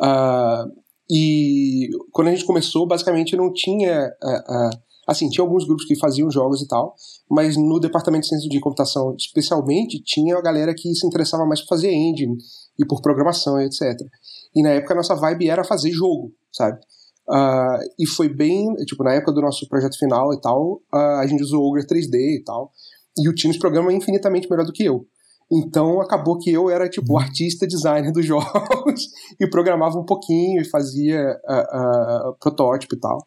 [0.00, 0.64] Ah,
[1.10, 4.10] e quando a gente começou, basicamente não tinha.
[4.22, 4.70] ah, ah,
[5.08, 6.94] assim, tinha alguns grupos que faziam jogos e tal,
[7.30, 11.62] mas no departamento de ciência de computação, especialmente, tinha a galera que se interessava mais
[11.62, 12.36] por fazer engine
[12.78, 13.98] e por programação e etc.
[14.54, 16.78] E na época a nossa vibe era fazer jogo, sabe?
[17.30, 21.26] Ah, e foi bem, tipo, na época do nosso projeto final e tal, ah, a
[21.26, 22.70] gente usou Ogre 3D e tal,
[23.16, 25.06] e o Teams programa infinitamente melhor do que eu.
[25.50, 29.08] Então acabou que eu era tipo o artista designer dos jogos
[29.40, 31.18] e programava um pouquinho e fazia
[31.48, 33.26] ah, protótipo e tal.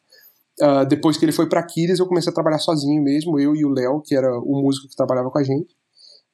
[0.61, 3.65] Uh, depois que ele foi pra Aquiles, eu comecei a trabalhar sozinho mesmo, eu e
[3.65, 5.73] o Léo, que era o músico que trabalhava com a gente.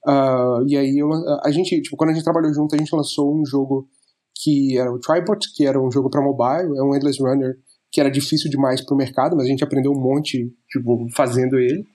[0.06, 1.10] Uh, e aí eu,
[1.44, 3.88] a gente, tipo, quando a gente trabalhou junto, a gente lançou um jogo
[4.36, 7.58] que era o Tribot, que era um jogo para mobile, é um endless runner
[7.92, 11.86] que era difícil demais pro mercado, mas a gente aprendeu um monte, tipo, fazendo ele.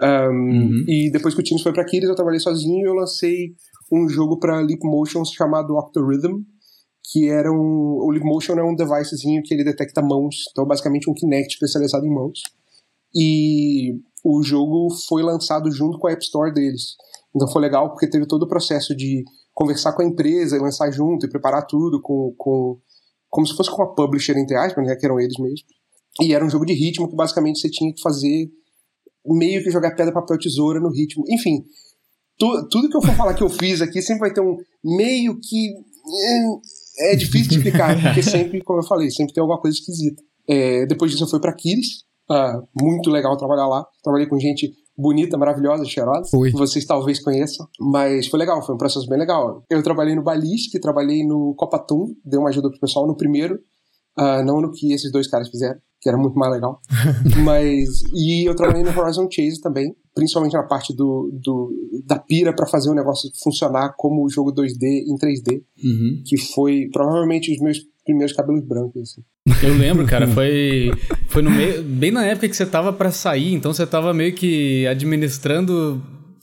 [0.00, 0.84] Um, uhum.
[0.88, 3.54] E depois que o Teams foi pra Aquiles, eu trabalhei sozinho e eu lancei
[3.90, 6.42] um jogo para Leap Motion chamado Octorhythm,
[7.12, 7.98] que era um.
[8.00, 12.06] O Leap Motion é um devicezinho que ele detecta mãos, então basicamente um Kinect especializado
[12.06, 12.40] em mãos.
[13.14, 16.96] E o jogo foi lançado junto com a App Store deles.
[17.34, 20.90] Então foi legal porque teve todo o processo de conversar com a empresa e lançar
[20.90, 22.78] junto e preparar tudo com, com
[23.28, 25.64] como se fosse com a publisher, entre aspas, né, que eram eles mesmos.
[26.20, 28.50] E era um jogo de ritmo que basicamente você tinha que fazer
[29.24, 31.24] meio que jogar pedra, papel, tesoura no ritmo.
[31.28, 31.64] Enfim,
[32.38, 35.38] tu, tudo que eu for falar que eu fiz aqui sempre vai ter um meio
[35.40, 35.74] que.
[36.98, 40.22] É, difícil de explicar, porque sempre, como eu falei, sempre tem alguma coisa esquisita.
[40.48, 43.84] É, depois disso eu fui para Kiris, uh, muito legal trabalhar lá.
[44.02, 46.36] Trabalhei com gente bonita, maravilhosa, cheirosa.
[46.36, 46.50] Oi.
[46.52, 49.62] Vocês talvez conheçam, mas foi legal, foi um processo bem legal.
[49.70, 53.58] Eu trabalhei no Ballistic, trabalhei no Copatum, dei uma ajuda pro pessoal no primeiro,
[54.18, 56.80] uh, não no que esses dois caras fizeram, que era muito mais legal.
[57.44, 61.70] mas e eu trabalhei no Horizon Chase também, principalmente na parte do, do
[62.04, 66.22] da pira para fazer o negócio funcionar como o jogo 2D em 3D, uhum.
[66.26, 69.02] que foi provavelmente os meus primeiros cabelos brancos.
[69.02, 69.22] Assim.
[69.66, 70.90] Eu lembro, cara, foi
[71.28, 74.34] foi no meio, bem na época que você tava para sair, então você tava meio
[74.34, 76.02] que administrando,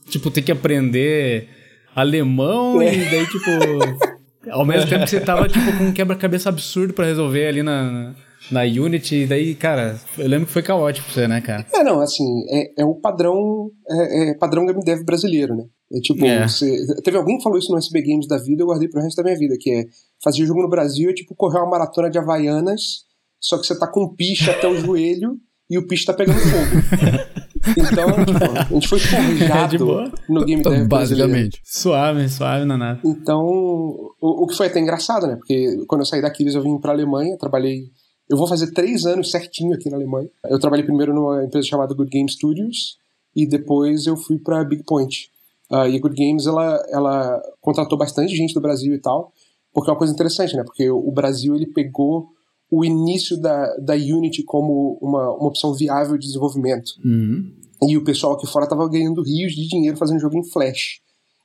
[0.09, 1.49] tipo, ter que aprender
[1.95, 2.93] alemão é.
[2.93, 4.18] e daí tipo
[4.49, 8.13] ao mesmo tempo que você tava tipo com um quebra-cabeça absurdo para resolver ali na,
[8.51, 11.65] na Unity, e daí, cara, eu lembro que foi caótico pra você, né, cara?
[11.73, 15.65] É, não, assim, é, é o padrão, é, é padrão game dev brasileiro, né?
[15.91, 16.47] É tipo, é.
[16.47, 19.17] Você, teve alguém que falou isso no SB Games da vida, eu guardei pro resto
[19.17, 19.85] da minha vida, que é
[20.23, 23.05] fazer jogo no Brasil é tipo correr uma maratona de Havaianas,
[23.39, 25.37] só que você tá com piche até o joelho
[25.69, 27.39] e o piche tá pegando fogo.
[27.77, 31.61] Então, tipo, a gente foi forjado é no game dev Basicamente.
[31.63, 32.99] Suave, suave na nada.
[33.03, 35.35] Então, o, o que foi até engraçado, né?
[35.35, 37.91] Porque quando eu saí daqueles eu vim pra Alemanha, trabalhei
[38.29, 40.29] eu vou fazer três anos certinho aqui na Alemanha.
[40.45, 42.97] Eu trabalhei primeiro numa empresa chamada Good Game Studios
[43.35, 45.31] e depois eu fui para Big Point.
[45.71, 49.33] Uh, e a Good Games ela, ela contratou bastante gente do Brasil e tal,
[49.73, 50.63] porque é uma coisa interessante, né?
[50.63, 52.27] Porque o Brasil ele pegou
[52.71, 56.91] o início da, da Unity como uma, uma opção viável de desenvolvimento.
[57.03, 57.51] Uhum.
[57.87, 60.99] E o pessoal aqui fora estava ganhando rios de dinheiro fazendo jogo em Flash.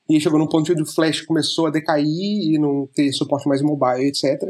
[0.08, 3.48] E aí chegou num ponto onde o Flash começou a decair e não ter suporte
[3.48, 4.42] mais mobile, etc.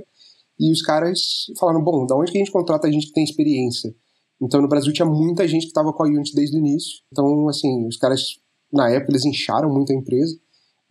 [0.58, 3.22] E os caras falaram: bom, da onde que a gente contrata a gente que tem
[3.22, 3.94] experiência?
[4.40, 6.98] Então no Brasil tinha muita gente que estava com a Unity desde o início.
[7.12, 8.20] Então, assim, os caras,
[8.72, 10.37] na época, eles incharam muito a empresa.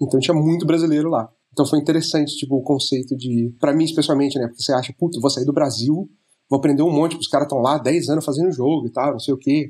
[0.01, 1.29] Então tinha muito brasileiro lá.
[1.53, 3.53] Então foi interessante, tipo, o conceito de.
[3.59, 4.47] para mim, especialmente, né?
[4.47, 6.09] Porque você acha, puto, vou sair do Brasil,
[6.49, 9.19] vou aprender um monte, os caras estão lá 10 anos fazendo jogo e tal, não
[9.19, 9.69] sei o quê.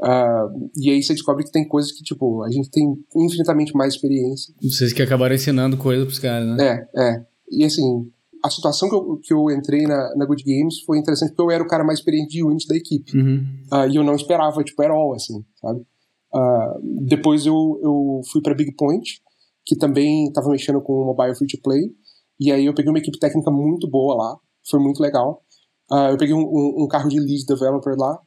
[0.00, 2.84] Uh, e aí você descobre que tem coisas que, tipo, a gente tem
[3.16, 4.54] infinitamente mais experiência.
[4.62, 6.86] Vocês que acabaram ensinando coisa pros caras, né?
[6.94, 7.26] É, é.
[7.50, 8.10] E assim,
[8.44, 11.50] a situação que eu, que eu entrei na, na Good Games foi interessante porque eu
[11.50, 13.16] era o cara mais experiente de Unity da equipe.
[13.16, 13.44] Uhum.
[13.72, 15.80] Uh, e eu não esperava, tipo, era all, assim, sabe?
[16.34, 19.22] Uh, depois eu, eu fui para Big Point,
[19.64, 21.82] que também estava mexendo com o mobile free to play.
[22.40, 24.36] E aí eu peguei uma equipe técnica muito boa lá,
[24.68, 25.42] foi muito legal.
[25.90, 28.18] Uh, eu peguei um, um, um, cargo de lead developer lá.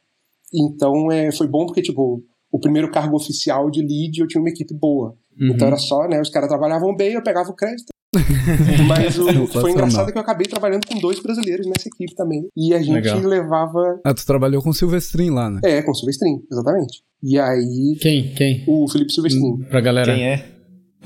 [0.54, 4.50] Então é, foi bom porque, tipo, o primeiro cargo oficial de lead eu tinha uma
[4.50, 5.14] equipe boa.
[5.38, 5.48] Uhum.
[5.48, 6.20] Então era só, né?
[6.20, 7.88] Os caras trabalhavam bem, eu pegava o crédito
[8.88, 12.48] Mas o, foi engraçado que eu acabei trabalhando com dois brasileiros nessa equipe também.
[12.56, 13.20] E a gente Legal.
[13.20, 14.00] levava.
[14.02, 15.60] Ah, tu trabalhou com o Silvestrin lá, né?
[15.62, 17.02] É, com o Silvestrin, exatamente.
[17.22, 17.98] E aí.
[18.00, 18.34] Quem?
[18.34, 18.64] Quem?
[18.66, 19.58] O Felipe Silvestrin.
[19.68, 20.14] Pra galera.
[20.14, 20.57] Quem é?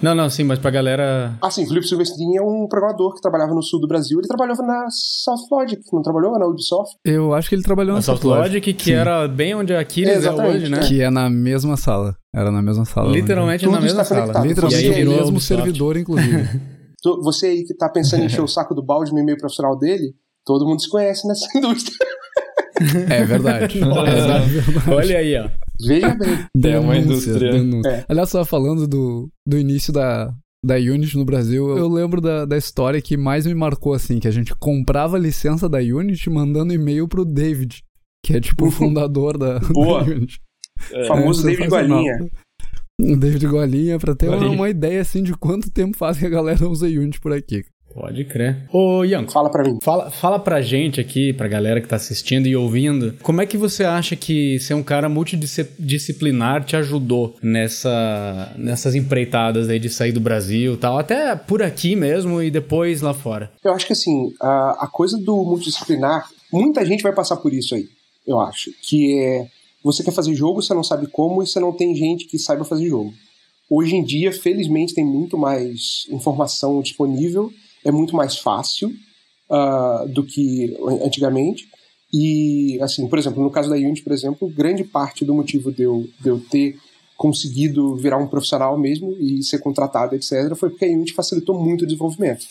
[0.03, 1.39] Não, não, sim, mas pra galera.
[1.41, 4.19] Ah, sim, o Felipe Silvestrin é um programador que trabalhava no sul do Brasil.
[4.19, 6.97] Ele trabalhava na Softlogic, não trabalhou na Ubisoft?
[7.05, 8.93] Eu acho que ele trabalhou na, na Softlogic, que sim.
[8.93, 10.81] era bem onde a Aquiles é, é hoje, né?
[10.81, 12.17] Que é na mesma sala.
[12.35, 13.13] Era na mesma sala.
[13.13, 14.45] Literalmente na mesma sala.
[14.45, 16.49] Literalmente no mesmo servidor, inclusive.
[17.23, 20.15] você aí que tá pensando em encher o saco do balde no e-mail profissional dele,
[20.45, 21.97] todo mundo se conhece nessa indústria.
[23.09, 23.79] É verdade.
[23.81, 24.91] é verdade.
[24.91, 25.49] Olha aí, ó.
[25.87, 26.15] Veja
[26.55, 26.73] bem.
[26.73, 27.51] É uma indústria.
[27.87, 28.05] É.
[28.09, 30.33] Aliás, só falando do, do início da,
[30.65, 34.29] da Unity no Brasil, eu lembro da, da história que mais me marcou, assim, que
[34.29, 37.83] a gente comprava a licença da Unity mandando e-mail pro David,
[38.25, 40.05] que é tipo o fundador da, Boa.
[40.05, 40.41] da Unity.
[40.93, 42.31] É, famoso David Golinha.
[43.01, 46.69] David Golinha, pra ter uma, uma, ideia assim de quanto tempo faz que a galera
[46.69, 47.65] usa Unity por aqui.
[47.95, 48.57] Pode crer.
[48.73, 49.27] Ô, Ian.
[49.29, 49.79] Fala pra mim.
[49.83, 53.59] Fala, fala pra gente aqui, pra galera que tá assistindo e ouvindo, como é que
[53.59, 60.13] você acha que ser um cara multidisciplinar te ajudou nessa, nessas empreitadas aí de sair
[60.13, 63.51] do Brasil e tal, até por aqui mesmo e depois lá fora?
[63.65, 67.75] Eu acho que assim, a, a coisa do multidisciplinar, muita gente vai passar por isso
[67.75, 67.87] aí.
[68.27, 68.71] eu acho.
[68.83, 69.47] Que é.
[69.85, 72.65] Você quer fazer jogo, você não sabe como e você não tem gente que saiba
[72.65, 73.13] fazer jogo.
[73.69, 77.51] Hoje em dia, felizmente, tem muito mais informação disponível,
[77.85, 78.93] é muito mais fácil
[79.51, 81.69] uh, do que antigamente.
[82.13, 85.83] E, assim, por exemplo, no caso da Unity, por exemplo, grande parte do motivo de
[85.83, 86.77] eu, de eu ter
[87.17, 91.83] conseguido virar um profissional mesmo e ser contratado, etc., foi porque a Unity facilitou muito
[91.83, 92.45] o desenvolvimento.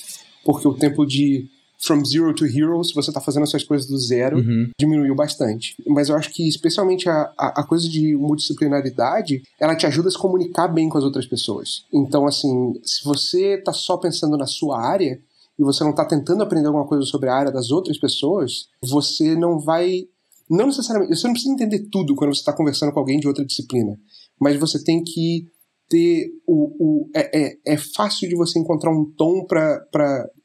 [0.43, 1.47] Porque o tempo de
[1.81, 4.69] from zero to hero, se você está fazendo essas coisas do zero, uhum.
[4.79, 5.75] diminuiu bastante.
[5.87, 10.11] Mas eu acho que, especialmente, a, a, a, coisa de multidisciplinaridade, ela te ajuda a
[10.11, 11.85] se comunicar bem com as outras pessoas.
[11.91, 15.19] Então, assim, se você está só pensando na sua área
[15.57, 19.35] e você não está tentando aprender alguma coisa sobre a área das outras pessoas, você
[19.35, 20.05] não vai.
[20.49, 21.15] Não necessariamente.
[21.15, 23.97] Você não precisa entender tudo quando você está conversando com alguém de outra disciplina.
[24.39, 25.47] Mas você tem que
[25.91, 29.85] ter o, o é, é, é, fácil de você encontrar um tom para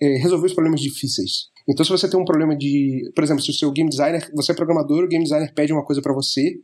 [0.03, 1.47] é, resolver os problemas difíceis.
[1.69, 4.53] Então, se você tem um problema de, por exemplo, se o seu game designer, você
[4.53, 6.55] é programador, o game designer pede uma coisa para você,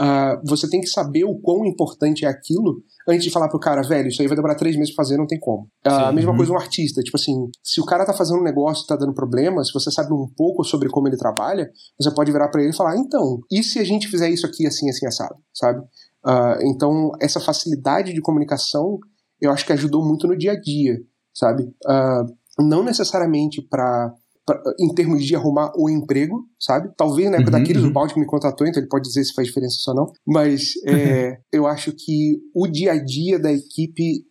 [0.00, 3.82] uh, você tem que saber o quão importante é aquilo antes de falar pro cara,
[3.82, 5.62] velho, isso aí vai demorar três meses pra fazer, não tem como.
[5.86, 6.36] Uh, a mesma uhum.
[6.36, 9.64] coisa um artista, tipo assim, se o cara tá fazendo um negócio, tá dando problema,
[9.64, 12.76] se você sabe um pouco sobre como ele trabalha, você pode virar para ele e
[12.76, 15.82] falar, então, e se a gente fizer isso aqui assim, assim, assado, sabe?
[16.24, 18.98] Uh, então, essa facilidade de comunicação
[19.42, 20.96] eu acho que ajudou muito no dia a dia,
[21.34, 21.64] sabe?
[21.64, 24.14] Uh, não necessariamente para
[24.78, 26.90] em termos de arrumar o emprego, sabe?
[26.96, 27.90] Talvez na época uhum, daqueles uhum.
[27.90, 30.12] o Balde me contratou, então ele pode dizer se faz diferença ou não.
[30.26, 34.24] Mas é, eu acho que o dia a dia da equipe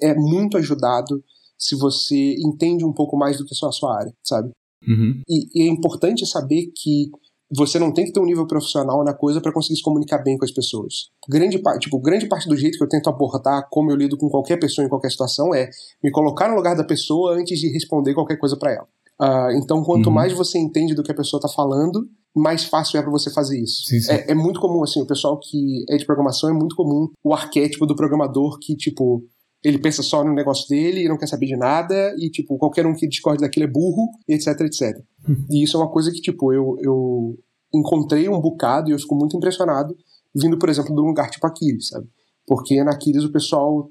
[0.00, 1.22] é muito ajudado
[1.58, 4.50] se você entende um pouco mais do que só a sua área, sabe?
[4.86, 5.22] Uhum.
[5.28, 7.10] E, e, é importante saber que
[7.54, 10.36] você não tem que ter um nível profissional na coisa para conseguir se comunicar bem
[10.36, 11.10] com as pessoas.
[11.28, 14.28] Grande parte, tipo, grande parte do jeito que eu tento abordar como eu lido com
[14.28, 15.70] qualquer pessoa em qualquer situação é
[16.02, 18.86] me colocar no lugar da pessoa antes de responder qualquer coisa para ela.
[19.20, 20.14] Uh, então, quanto uhum.
[20.14, 23.60] mais você entende do que a pessoa está falando, mais fácil é para você fazer
[23.60, 23.82] isso.
[23.84, 24.12] Sim, sim.
[24.12, 27.34] É, é, muito comum, assim, o pessoal que é de programação é muito comum o
[27.34, 29.24] arquétipo do programador que, tipo,
[29.62, 32.86] ele pensa só no negócio dele e não quer saber de nada, e, tipo, qualquer
[32.86, 35.02] um que discorde daquilo é burro, e etc, etc.
[35.50, 37.38] E isso é uma coisa que, tipo, eu, eu
[37.74, 39.96] encontrei um bocado e eu fico muito impressionado
[40.34, 42.08] vindo, por exemplo, de um lugar tipo Aquiles, sabe?
[42.46, 43.90] Porque na Aquiles o pessoal,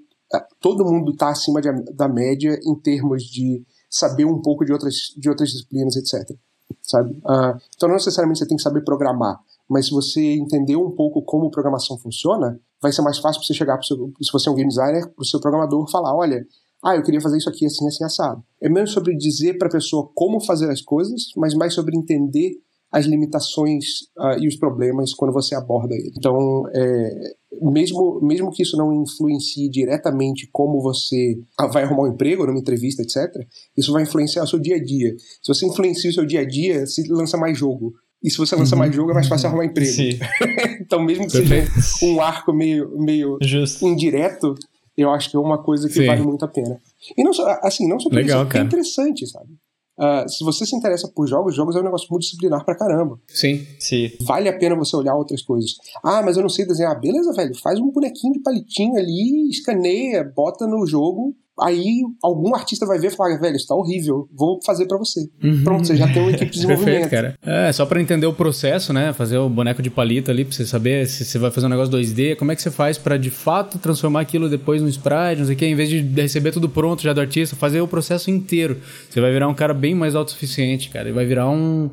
[0.59, 4.95] todo mundo tá acima de, da média em termos de saber um pouco de outras,
[5.15, 6.35] de outras disciplinas, etc.
[6.81, 7.11] Sabe?
[7.11, 11.21] Uh, então não necessariamente você tem que saber programar, mas se você entender um pouco
[11.23, 14.55] como programação funciona, vai ser mais fácil para você chegar, seu, se você é um
[14.55, 16.45] game designer, para o seu programador falar, olha,
[16.83, 18.43] ah, eu queria fazer isso aqui assim, assim, assado.
[18.61, 22.51] É menos sobre dizer para a pessoa como fazer as coisas, mas mais sobre entender
[22.91, 23.83] as limitações
[24.17, 26.11] uh, e os problemas quando você aborda ele.
[26.17, 31.37] Então, é, mesmo, mesmo que isso não influencie diretamente como você
[31.73, 35.13] vai arrumar um emprego, numa entrevista, etc., isso vai influenciar o seu dia a dia.
[35.41, 37.93] Se você influencia o seu dia a dia, se lança mais jogo.
[38.27, 38.79] E se você lança uhum.
[38.79, 39.89] mais jogo, é mais fácil arrumar emprego.
[40.81, 41.65] então, mesmo que seja
[42.03, 43.37] um arco meio, meio
[43.81, 44.53] indireto,
[44.97, 46.07] eu acho que é uma coisa que Sim.
[46.07, 46.77] vale muito a pena.
[47.17, 49.53] E não só, assim, não só por Legal, isso, é interessante, sabe?
[49.97, 53.17] Uh, se você se interessa por jogos, jogos é um negócio multidisciplinar pra caramba.
[53.27, 54.11] Sim, sim.
[54.23, 55.71] Vale a pena você olhar outras coisas.
[56.03, 56.99] Ah, mas eu não sei desenhar.
[56.99, 57.55] Beleza, velho.
[57.55, 63.07] Faz um bonequinho de palitinho ali, escaneia, bota no jogo Aí algum artista vai ver
[63.07, 65.27] e falar, velho, isso tá horrível, vou fazer para você.
[65.43, 65.63] Uhum.
[65.63, 67.09] Pronto, você já tem uma equipe de desenvolvimento.
[67.09, 67.67] Perfeito, cara.
[67.67, 69.13] É, só para entender o processo, né?
[69.13, 71.93] Fazer o boneco de palito ali, pra você saber se você vai fazer um negócio
[71.93, 75.45] 2D, como é que você faz para de fato transformar aquilo depois no sprite, não
[75.45, 78.29] sei o que, em vez de receber tudo pronto já do artista, fazer o processo
[78.29, 78.77] inteiro.
[79.09, 81.09] Você vai virar um cara bem mais autossuficiente, cara.
[81.09, 81.89] E vai virar um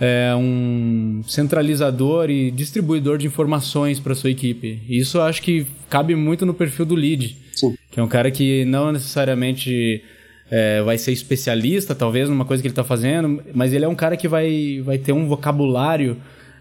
[0.00, 4.82] é, um centralizador e distribuidor de informações para sua equipe.
[4.88, 7.76] Isso eu acho que cabe muito no perfil do lead, Sim.
[7.92, 10.02] Que é um cara que não necessariamente
[10.50, 13.94] é, vai ser especialista, talvez, numa coisa que ele está fazendo, mas ele é um
[13.94, 16.16] cara que vai, vai ter um vocabulário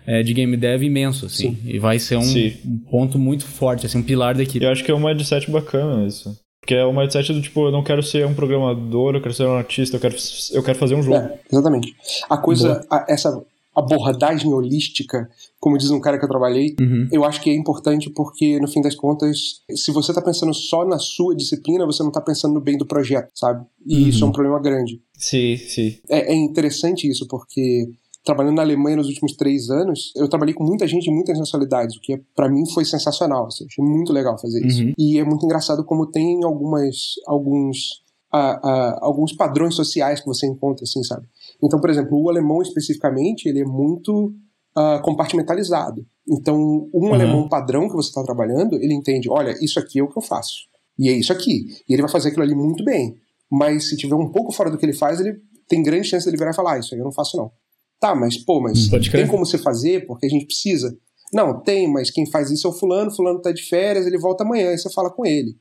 [0.06, 1.60] é, de game dev imenso, assim, Sim.
[1.66, 4.64] e vai ser um, um, ponto muito forte, assim, um pilar da equipe.
[4.64, 6.38] Eu acho que é um mindset bacana isso.
[6.60, 9.46] Porque é o mindset do tipo, eu não quero ser um programador, eu quero ser
[9.46, 10.16] um artista, eu quero,
[10.52, 11.18] eu quero fazer um jogo.
[11.18, 11.96] É, exatamente.
[12.30, 13.42] A coisa, a, essa
[13.74, 15.30] abordagem holística,
[15.60, 17.08] como diz um cara que eu trabalhei, uhum.
[17.12, 20.86] eu acho que é importante porque, no fim das contas, se você tá pensando só
[20.86, 23.66] na sua disciplina, você não tá pensando no bem do projeto, sabe?
[23.88, 24.10] E uhum.
[24.10, 25.02] isso é um problema grande.
[25.18, 25.98] Sim, sim.
[26.10, 27.90] É, é interessante isso, porque
[28.24, 31.96] trabalhando na Alemanha nos últimos três anos, eu trabalhei com muita gente de muitas nacionalidades,
[31.96, 33.48] o que é, para mim foi sensacional.
[33.48, 34.84] Assim, achei muito legal fazer isso.
[34.84, 34.94] Uhum.
[34.98, 38.02] E é muito engraçado como tem algumas, alguns,
[38.34, 41.26] uh, uh, alguns padrões sociais que você encontra, assim, sabe?
[41.64, 44.34] Então, por exemplo, o alemão especificamente, ele é muito
[44.78, 46.06] uh, compartimentalizado.
[46.28, 47.14] Então, um uhum.
[47.14, 50.22] alemão padrão que você está trabalhando, ele entende, olha, isso aqui é o que eu
[50.22, 50.70] faço.
[50.98, 51.68] E é isso aqui.
[51.88, 53.16] E ele vai fazer aquilo ali muito bem.
[53.52, 55.36] Mas se tiver um pouco fora do que ele faz, ele
[55.68, 57.52] tem grande chance de ele virar e falar, ah, isso aí eu não faço não
[58.00, 60.98] Tá, mas pô, mas Pode tem como você fazer porque a gente precisa?
[61.32, 64.44] Não, tem, mas quem faz isso é o fulano, fulano tá de férias, ele volta
[64.44, 65.56] amanhã, aí você fala com ele.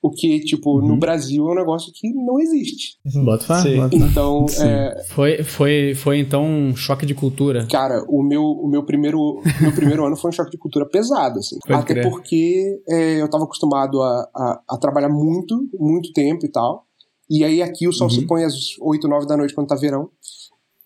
[0.00, 2.96] O que, tipo, no Brasil é um negócio que não existe.
[3.24, 3.76] Bota Sim.
[3.78, 3.96] bota fé.
[3.96, 7.66] Então, é, Foi, foi, foi então um choque de cultura.
[7.68, 10.86] cara, o meu, o meu primeiro o meu primeiro ano foi um choque de cultura
[10.88, 11.58] pesado, assim.
[11.66, 12.08] Pode Até crer.
[12.08, 16.84] porque é, eu tava acostumado a, a, a trabalhar muito, muito tempo e tal.
[17.28, 18.14] E aí aqui o sol Uhum.
[18.14, 20.08] se põe às 8, 9 da noite quando tá verão.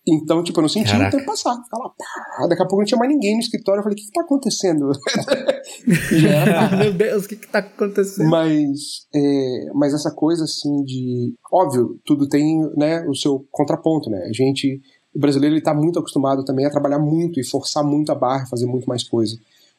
[0.05, 1.17] Então, tipo, eu não sentia o Caraca.
[1.17, 1.55] tempo passar.
[1.63, 3.79] Ficava lá, pá, daqui a pouco não tinha mais ninguém no escritório.
[3.79, 4.91] Eu falei, o que, que tá acontecendo?
[6.27, 6.75] Era.
[6.75, 8.29] Meu Deus, o que que tá acontecendo?
[8.29, 11.33] Mas, é, mas essa coisa assim de.
[11.51, 14.25] Óbvio, tudo tem né, o seu contraponto, né?
[14.29, 14.81] A gente.
[15.15, 18.47] O brasileiro ele tá muito acostumado também a trabalhar muito e forçar muito a barra,
[18.47, 19.37] fazer muito mais coisa.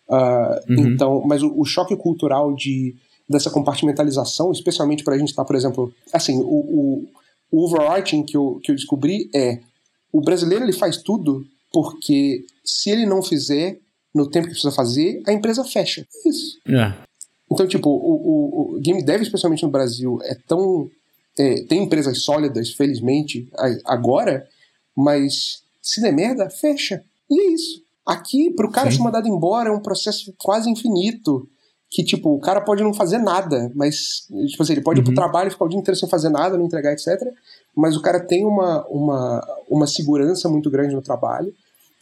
[0.08, 0.88] Ah, Uhum.
[0.88, 2.94] Então, mas o, o choque cultural de,
[3.28, 7.04] dessa compartimentalização, especialmente para a gente estar, por exemplo, assim, o, o,
[7.50, 9.60] o overarching que eu, que eu descobri é
[10.16, 13.78] o brasileiro ele faz tudo porque se ele não fizer
[14.14, 16.06] no tempo que precisa fazer, a empresa fecha.
[16.24, 16.58] Isso.
[16.68, 16.94] É.
[17.50, 18.14] Então, tipo, o,
[18.72, 20.88] o, o game dev, especialmente no Brasil, é tão.
[21.38, 23.48] é, tem empresas sólidas, felizmente,
[23.84, 24.46] agora,
[24.96, 27.02] mas se der merda, fecha.
[27.28, 27.82] E é isso.
[28.06, 28.98] Aqui, pro cara Sim.
[28.98, 31.48] ser mandado embora, é um processo quase infinito.
[31.90, 35.10] Que, tipo, o cara pode não fazer nada, mas, tipo assim, ele pode ir pro
[35.10, 35.16] Uhum.
[35.16, 37.06] trabalho, ficar o dia inteiro sem fazer nada, não entregar, etc.
[37.76, 41.52] Mas o cara tem uma, uma, uma segurança muito grande no trabalho.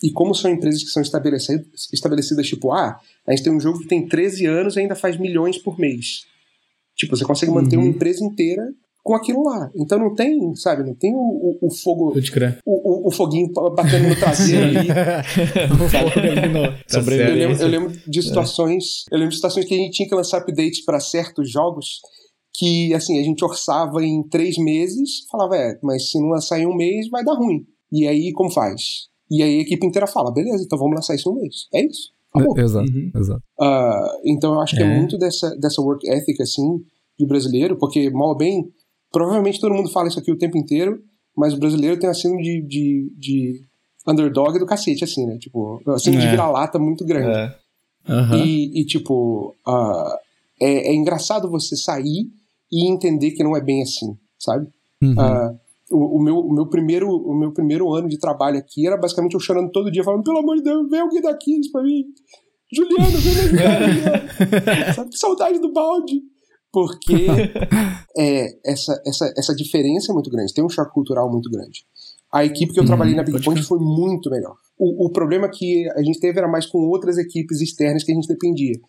[0.03, 3.79] E como são empresas que são estabelecidas, estabelecidas, tipo, ah, a gente tem um jogo
[3.79, 6.25] que tem 13 anos e ainda faz milhões por mês.
[6.97, 7.85] Tipo, você consegue manter Uhum.
[7.85, 8.69] uma empresa inteira
[9.03, 9.71] com aquilo lá.
[9.77, 12.13] Então não tem, sabe, não tem o, o, o fogo,
[12.67, 14.89] o, o, o foguinho batendo no traseiro ali.
[16.89, 19.05] Tá Eu lembro, eu lembro de situações.
[19.11, 22.01] Eu lembro de situações que a gente tinha que lançar updates para certos jogos
[22.55, 26.67] que assim, a gente orçava em três meses, falava, é, mas se não lançar em
[26.67, 27.67] um mês, vai dar ruim.
[27.91, 29.09] E aí, como faz?
[29.31, 31.67] E aí a equipe inteira fala, beleza, então vamos lançar isso em um mês.
[31.73, 32.11] É isso.
[32.35, 32.59] Acabou.
[32.59, 33.11] Exato, Uhum.
[33.15, 33.43] exato.
[33.61, 34.87] Ah, então eu acho que é.
[34.87, 34.99] É.
[34.99, 36.83] muito dessa, dessa work ethic, assim,
[37.19, 38.71] de brasileiro, porque, mal ou bem,
[39.11, 41.03] provavelmente todo mundo fala isso aqui o tempo inteiro,
[41.37, 43.63] mas o brasileiro tem a síndrome de, de, de
[44.07, 45.37] underdog do cacete, assim, né?
[45.39, 46.27] Tipo, a síndrome É.
[46.27, 47.31] de vira-lata muito grande.
[47.37, 47.57] É.
[48.09, 48.37] Aham.
[48.45, 49.55] E, e, tipo,
[50.61, 52.31] é, é engraçado você sair
[52.73, 54.67] e entender que não é bem assim, sabe?
[55.03, 55.15] Uhum.
[55.19, 55.55] Ah,
[55.91, 59.35] o, o meu, o, meu primeiro, o meu primeiro ano de trabalho aqui era basicamente
[59.35, 62.05] eu chorando todo dia, falando, pelo amor de Deus, vem alguém daqui pra mim.
[62.73, 64.29] Juliano, vem me ajudar, Juliano.
[64.95, 66.23] Sabe, que saudade do balde.
[66.73, 67.27] Porque
[68.17, 71.85] é, essa, essa, essa diferença é muito grande, tem um choque cultural muito grande.
[72.33, 74.57] A equipe que eu Uhum, trabalhei na Big Point foi muito melhor.
[74.79, 78.15] O, o problema que a gente teve era mais com outras equipes externas que a
[78.15, 78.81] gente dependia.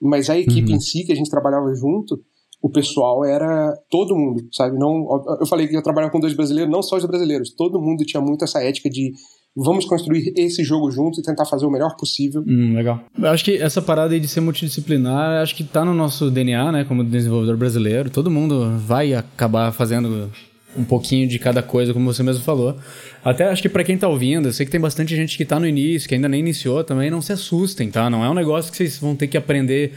[0.00, 0.76] Mas a equipe Uhum.
[0.76, 2.20] em si, que a gente trabalhava junto,
[2.62, 4.78] o pessoal era todo mundo, sabe?
[4.78, 5.06] Não,
[5.40, 7.54] eu falei que eu trabalhava com dois brasileiros, não só os brasileiros.
[7.54, 9.12] Todo mundo tinha muito essa ética de
[9.56, 12.44] vamos construir esse jogo juntos e tentar fazer o melhor possível.
[12.46, 13.00] Hum, legal.
[13.18, 16.84] Eu acho que essa parada de ser multidisciplinar, acho que tá no nosso DNA, né,
[16.84, 18.10] como desenvolvedor brasileiro.
[18.10, 20.30] Todo mundo vai acabar fazendo
[20.76, 22.76] um pouquinho de cada coisa, como você mesmo falou.
[23.24, 25.58] Até acho que pra quem tá ouvindo, eu sei que tem bastante gente que tá
[25.58, 28.08] no início, que ainda nem iniciou também, não se assustem, tá?
[28.08, 29.94] Não é um negócio que vocês vão ter que aprender.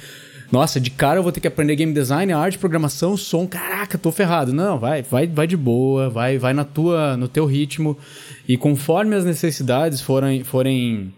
[0.54, 3.48] Nossa, de cara eu vou ter que aprender game design, arte, programação, som.
[3.48, 4.54] Caraca, tô ferrado.
[4.54, 7.98] Não, vai, vai, vai de boa, vai, vai na tua, no teu ritmo.
[8.48, 11.12] E conforme as necessidades forem, forem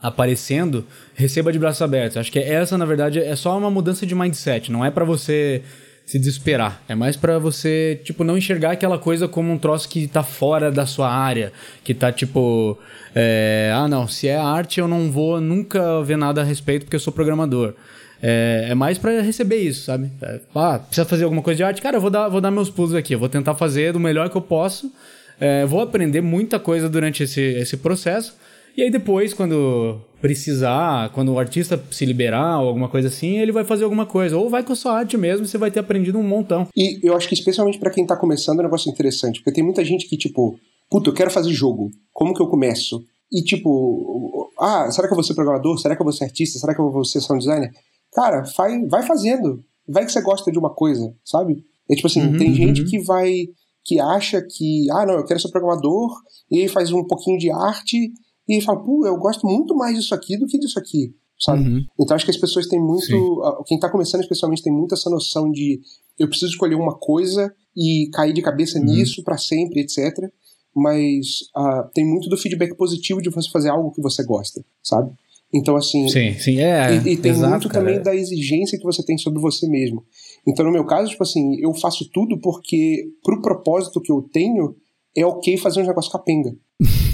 [0.00, 2.16] aparecendo, receba de braços abertos.
[2.16, 4.72] Acho que essa, na verdade, é só uma mudança de mindset.
[4.72, 5.62] Não é pra você
[6.04, 6.82] se desesperar.
[6.88, 10.72] É mais pra você, tipo, não enxergar aquela coisa como um troço que tá fora
[10.72, 11.52] da sua área.
[11.84, 12.76] Que tá, tipo...
[13.14, 16.96] é, ah, não, se é arte eu não vou nunca ver nada a respeito porque
[16.96, 17.76] eu sou programador.
[18.22, 20.10] É, é mais pra receber isso, sabe?
[20.22, 21.82] É, ah, precisa fazer alguma coisa de arte?
[21.82, 23.14] Cara, eu vou dar, vou dar meus pulos aqui.
[23.14, 24.92] Eu vou tentar fazer do melhor que eu posso.
[25.40, 28.36] É, vou aprender muita coisa durante esse, esse processo.
[28.76, 33.50] E aí depois, quando precisar, quando o artista se liberar ou alguma coisa assim, ele
[33.50, 34.36] vai fazer alguma coisa.
[34.36, 36.68] Ou vai com a sua arte mesmo, você vai ter aprendido um montão.
[36.76, 39.64] E eu acho que especialmente pra quem tá começando é um negócio interessante, porque tem
[39.64, 43.04] muita gente que, tipo, puta, eu quero fazer jogo, como que eu começo?
[43.32, 45.78] E tipo, ah, será que eu vou ser programador?
[45.78, 46.58] Será que eu vou ser artista?
[46.58, 47.72] Será que eu vou ser sound designer?
[48.12, 49.64] Cara, vai, vai fazendo.
[49.88, 51.64] Vai que você gosta de uma coisa, sabe?
[51.90, 52.88] É tipo assim, Uhum, tem gente uhum.
[52.88, 53.48] que vai,
[53.84, 56.10] que acha que, ah, não, eu quero ser programador,
[56.50, 58.12] e aí faz um pouquinho de arte,
[58.48, 61.62] e fala, pô, eu gosto muito mais disso aqui do que disso aqui, sabe?
[61.68, 61.84] Uhum.
[62.00, 63.04] Então acho que as pessoas têm muito.
[63.06, 63.64] Sim.
[63.66, 65.80] Quem tá começando, especialmente, tem muito essa noção de
[66.18, 68.84] eu preciso escolher uma coisa e cair de cabeça Uhum.
[68.84, 70.30] nisso pra sempre, etc.
[70.74, 75.10] Mas ah, tem muito do feedback positivo de você fazer algo que você gosta, sabe?
[75.54, 76.08] Então, assim.
[76.08, 76.94] Sim, sim, é.
[76.94, 77.84] E, e tem exato, muito cara.
[77.84, 80.02] também da exigência que você tem sobre você mesmo.
[80.46, 84.74] Então, no meu caso, tipo assim, eu faço tudo porque, pro propósito que eu tenho,
[85.16, 86.52] é ok fazer um negócio capenga.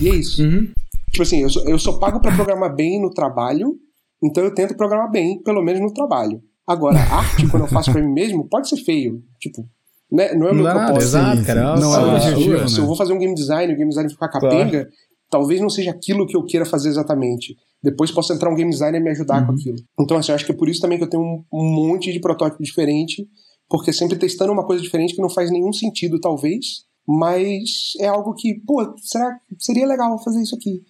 [0.00, 0.42] E é isso.
[0.48, 0.68] Uhum.
[1.10, 3.74] Tipo assim, eu sou, eu sou pago pra programar bem no trabalho,
[4.22, 6.42] então eu tento programar bem, pelo menos no trabalho.
[6.66, 9.22] Agora, arte, quando eu faço pra mim mesmo, pode ser feio.
[9.40, 9.66] Tipo,
[10.12, 10.34] né?
[10.34, 11.08] não é o meu Claro, propósito.
[11.08, 11.76] exato, cara.
[11.76, 11.82] sim.
[11.82, 12.86] Não é o objetivo, se eu né?
[12.86, 14.86] vou fazer um game design e o game design ficar capenga,
[15.30, 17.56] talvez não seja aquilo que eu queira fazer exatamente.
[17.82, 19.76] Depois possa entrar um game designer e me ajudar com aquilo.
[20.00, 22.12] Então, assim, eu acho que é por isso também que eu tenho um, um monte
[22.12, 23.26] de protótipo diferente,
[23.68, 28.34] porque sempre testando uma coisa diferente que não faz nenhum sentido, talvez, mas é algo
[28.34, 30.82] que, pô, será seria legal fazer isso aqui?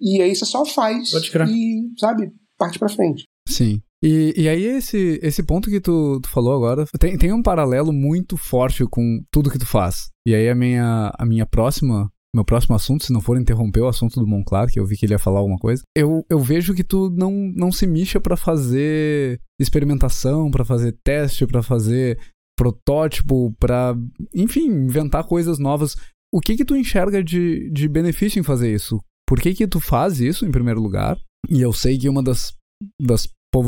[0.00, 1.12] E aí você só faz
[1.48, 3.24] e, sabe, parte pra frente.
[3.48, 3.80] Sim.
[4.02, 7.92] E, e aí, esse, esse ponto que tu, tu falou agora tem, tem um paralelo
[7.92, 10.10] muito forte com tudo que tu faz.
[10.26, 12.10] E aí, a minha, a minha próxima.
[12.36, 15.06] Meu próximo assunto, se não for interromper o assunto do Monclar, que eu vi que
[15.06, 18.36] ele ia falar alguma coisa, eu, eu vejo que tu não, não se mixa pra
[18.36, 22.20] fazer experimentação, pra fazer teste, pra fazer
[22.54, 23.96] protótipo, pra,
[24.34, 25.96] enfim, inventar coisas novas.
[26.30, 29.00] O que que tu enxerga de, de benefício em fazer isso?
[29.26, 31.16] Por que que tu faz isso, em primeiro lugar?
[31.48, 32.52] E eu sei que uma das,
[33.00, 33.26] das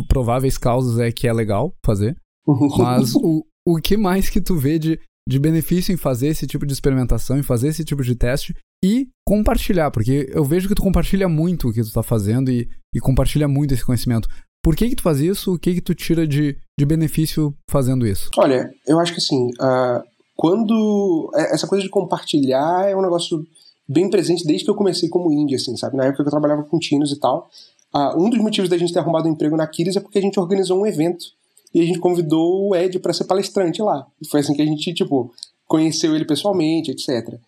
[0.09, 2.15] prováveis causas é que é legal fazer,
[2.77, 6.65] mas o, o que mais que tu vê de, de benefício em fazer esse tipo
[6.67, 9.91] de experimentação, em fazer esse tipo de teste e compartilhar?
[9.91, 13.47] Porque eu vejo que tu compartilha muito o que tu tá fazendo e, e compartilha
[13.47, 14.29] muito esse conhecimento.
[14.65, 15.55] Por que que tu faz isso?
[15.55, 18.31] O que que tu tira de, de benefício fazendo isso?
[18.39, 20.03] Olha, eu acho que assim, ah,
[20.35, 21.31] quando.
[21.35, 23.45] é- Essa coisa de compartilhar é um negócio
[23.89, 25.97] bem presente desde que eu comecei como indie, assim, sabe?
[25.97, 27.49] Na época que eu trabalhava com tinos e tal.
[27.93, 30.23] Ah, um dos motivos da gente ter arrumado um emprego na Kiris é porque a
[30.23, 31.25] gente organizou um evento
[31.75, 34.07] e a gente convidou o Ed para ser palestrante lá.
[34.21, 35.33] E foi assim que a gente, tipo,
[35.67, 37.39] conheceu ele pessoalmente, etc.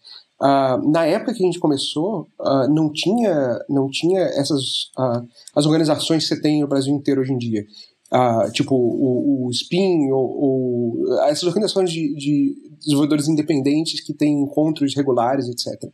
[0.41, 5.23] Ah, na época que a gente começou, ah, não tinha não tinha essas ah,
[5.55, 7.65] as organizações que você tem no Brasil inteiro hoje em dia.
[8.53, 14.97] Tipo o, o Spin ou, ou essas organizações de, de desenvolvedores independentes que têm encontros
[14.97, 15.89] regulares, etc.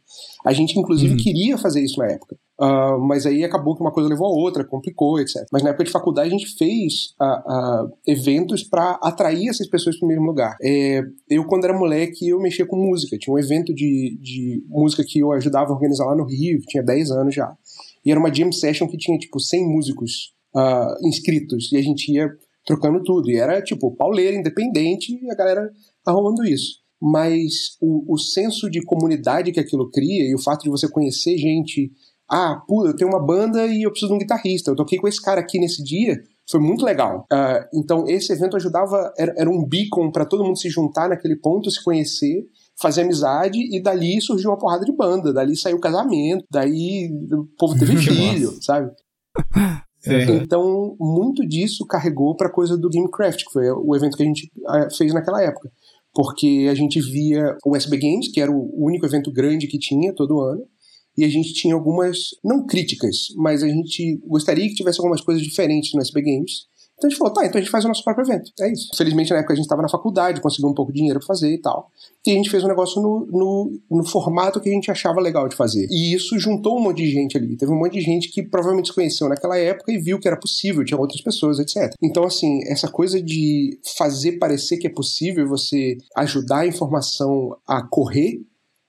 [0.45, 1.19] A gente, inclusive, Uhum.
[1.19, 2.39] queria fazer isso na época.
[2.59, 5.45] Ah, mas aí acabou que uma coisa levou a outra, complicou, etc.
[5.53, 9.99] Mas na época de faculdade a gente fez ah, ah, eventos para atrair essas pessoas
[9.99, 10.57] para o mesmo lugar.
[10.63, 13.19] É, eu, quando era moleque, eu mexia com música.
[13.19, 16.83] Tinha um evento de, de música que eu ajudava a organizar lá no Rio, tinha
[16.83, 17.55] 10 anos já.
[18.05, 20.35] E era uma jam session que tinha, tipo, 100 músicos
[21.03, 21.71] inscritos.
[21.73, 22.31] E a gente ia
[22.65, 23.31] trocando tudo.
[23.31, 25.71] E era, tipo, pauleira, independente, e a galera
[26.07, 26.81] arrumando isso.
[27.01, 31.37] Mas o, o senso de comunidade que aquilo cria e o fato de você conhecer
[31.37, 31.93] gente.
[32.29, 34.71] Ah, pô, eu tenho uma banda e eu preciso de um guitarrista.
[34.71, 36.21] Eu toquei com esse cara aqui nesse dia.
[36.51, 37.25] Foi muito legal.
[37.33, 39.13] Ah, então, esse evento ajudava.
[39.19, 42.47] Era, era um beacon para todo mundo se juntar naquele ponto, se conhecer
[42.81, 47.47] fazer amizade e dali surgiu uma porrada de banda, dali saiu o casamento, daí o
[47.59, 48.91] povo teve filho, sabe?
[49.99, 50.37] Sim.
[50.43, 54.49] Então, muito disso carregou pra coisa do Gamecraft, que foi o evento que a gente
[54.69, 55.69] ah, fez naquela época.
[56.15, 60.15] Porque a gente via o SB Games, que era o único evento grande que tinha
[60.15, 60.63] todo ano,
[61.17, 65.43] e a gente tinha algumas, não críticas, mas a gente gostaria que tivesse algumas coisas
[65.43, 66.67] diferentes no SB Games.
[66.97, 68.51] Então a gente falou, tá, então a gente faz o nosso próprio evento.
[68.59, 68.89] É isso.
[68.97, 71.53] Felizmente na época a gente estava na faculdade, conseguiu um pouco de dinheiro pra fazer
[71.53, 71.91] e tal.
[72.27, 75.47] E a gente fez um negócio no, no, no formato que a gente achava legal
[75.47, 75.87] de fazer.
[75.91, 77.55] E isso juntou um monte de gente ali.
[77.57, 80.39] Teve um monte de gente que provavelmente se conheceu naquela época e viu que era
[80.39, 81.95] possível, tinha outras pessoas, etc.
[82.03, 87.87] Então, assim, essa coisa de fazer parecer que é possível você ajudar a informação a
[87.87, 88.41] correr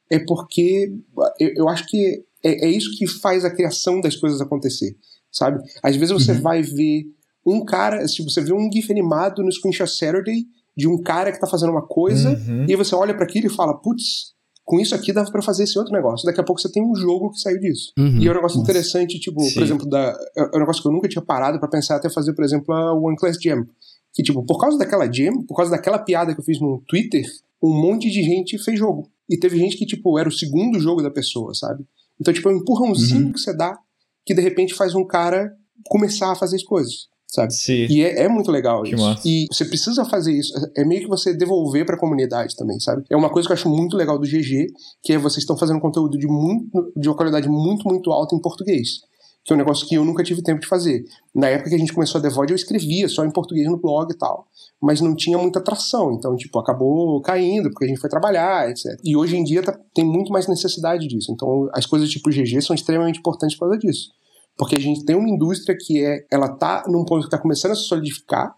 [0.10, 0.92] é porque
[1.40, 4.96] eu, eu acho que é, é isso que faz a criação das coisas acontecer,
[5.32, 5.62] sabe?
[5.84, 7.06] Às vezes você vai ver
[7.46, 10.46] um cara, tipo, você vê um GIF animado no Screenshot Saturday
[10.76, 12.66] de um cara que tá fazendo uma coisa, Uhum.
[12.68, 14.34] e você olha para aquilo e fala, putz,
[14.64, 16.26] com isso aqui dava para fazer esse outro negócio.
[16.26, 17.94] Daqui a pouco você tem um jogo que saiu disso.
[17.98, 18.20] Uhum.
[18.20, 19.54] E é um negócio interessante, tipo, Sim.
[19.54, 22.34] por exemplo, da, é um negócio que eu nunca tinha parado para pensar até fazer,
[22.34, 23.66] por exemplo, a One Class Jam.
[24.14, 27.24] Que, tipo, por causa daquela jam, por causa daquela piada que eu fiz no Twitter,
[27.64, 29.10] um monte de gente fez jogo.
[29.30, 31.84] E teve gente que, tipo, era o segundo jogo da pessoa, sabe?
[32.20, 33.78] Então, tipo, é um empurrãozinho que você dá
[34.26, 35.52] que de repente faz um cara
[35.86, 37.54] começar a fazer as coisas, sabe?
[37.54, 37.86] Sim.
[37.90, 39.04] E é, é muito legal Que isso.
[39.04, 39.22] massa.
[39.26, 40.54] E você precisa fazer isso.
[40.76, 43.04] É meio que você devolver pra comunidade também, sabe?
[43.10, 44.68] É uma coisa que eu acho muito legal do GG,
[45.02, 48.42] que é vocês estão fazendo conteúdo de, muito, de uma qualidade muito, muito alta em
[48.42, 49.00] português.
[49.48, 51.06] Que é um negócio que eu nunca tive tempo de fazer.
[51.34, 54.12] Na época que a gente começou a Devod, eu escrevia só em português no blog
[54.12, 54.46] e tal.
[54.82, 56.12] Mas não tinha muita atração.
[56.12, 59.00] Então, tipo, acabou caindo, porque a gente foi trabalhar, etc.
[59.06, 61.32] E hoje em dia tá- tem muito mais necessidade disso.
[61.32, 64.10] Então, as coisas tipo GG são extremamente importantes por causa disso.
[64.58, 67.72] Porque a gente tem uma indústria que é, ela tá num ponto que tá começando
[67.72, 68.54] a se solidificar,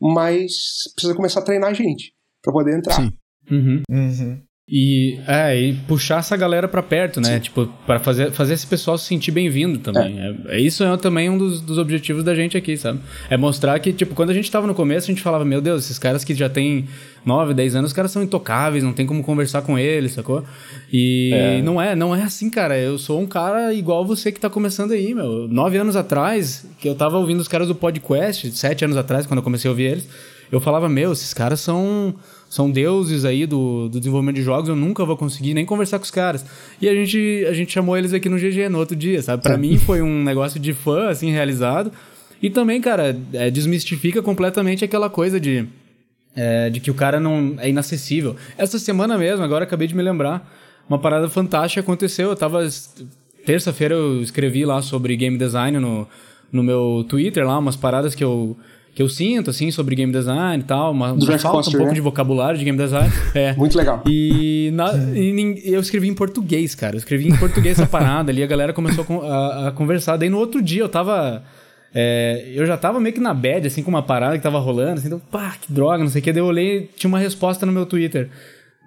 [0.00, 0.52] mas
[0.94, 2.96] precisa começar a treinar a gente para poder entrar.
[2.96, 3.10] Sim.
[3.50, 3.82] Uhum.
[3.90, 4.42] Uhum.
[4.66, 7.34] E, é, e puxar essa galera pra perto, né?
[7.34, 7.40] Sim.
[7.40, 10.18] Tipo, para fazer, fazer esse pessoal se sentir bem-vindo também.
[10.18, 10.56] É.
[10.56, 12.98] É, isso é também um dos, dos objetivos da gente aqui, sabe?
[13.28, 15.84] É mostrar que, tipo, quando a gente tava no começo, a gente falava, meu Deus,
[15.84, 16.86] esses caras que já têm
[17.26, 20.42] 9, 10 anos, os caras são intocáveis, não tem como conversar com eles, sacou?
[20.90, 21.60] E é.
[21.60, 22.78] não é, não é assim, cara.
[22.78, 25.46] Eu sou um cara igual você que tá começando aí, meu.
[25.46, 29.40] Nove anos atrás, que eu tava ouvindo os caras do podcast, sete anos atrás, quando
[29.40, 30.08] eu comecei a ouvir eles,
[30.50, 32.14] eu falava, meu, esses caras são
[32.54, 36.04] são deuses aí do, do desenvolvimento de jogos, eu nunca vou conseguir nem conversar com
[36.04, 36.46] os caras.
[36.80, 39.42] E a gente, a gente chamou eles aqui no GG no outro dia, sabe?
[39.42, 41.90] Para mim foi um negócio de fã, assim, realizado.
[42.40, 45.66] E também, cara, é, desmistifica completamente aquela coisa de,
[46.36, 48.36] é, de que o cara não é inacessível.
[48.56, 50.48] Essa semana mesmo, agora acabei de me lembrar,
[50.88, 52.28] uma parada fantástica aconteceu.
[52.28, 52.60] Eu tava.
[53.44, 56.06] Terça-feira eu escrevi lá sobre game design no,
[56.52, 58.56] no meu Twitter, lá, umas paradas que eu
[58.94, 60.92] que eu sinto, assim, sobre game design e tal.
[60.92, 61.94] Uma, uma falta Foster, um pouco né?
[61.94, 63.12] de vocabulário de game design.
[63.34, 63.52] É.
[63.54, 64.02] Muito legal.
[64.06, 66.94] E, na, e, eu escrevi em português, cara.
[66.94, 70.16] Eu escrevi em português essa parada ali, a galera começou a, a, conversar.
[70.16, 71.42] Daí no outro dia eu tava.
[71.92, 74.98] É, eu já tava meio que na bad, assim, com uma parada que tava rolando,
[74.98, 76.32] assim, então, pá, que droga, não sei o que.
[76.32, 78.30] Daí eu olhei, tinha uma resposta no meu Twitter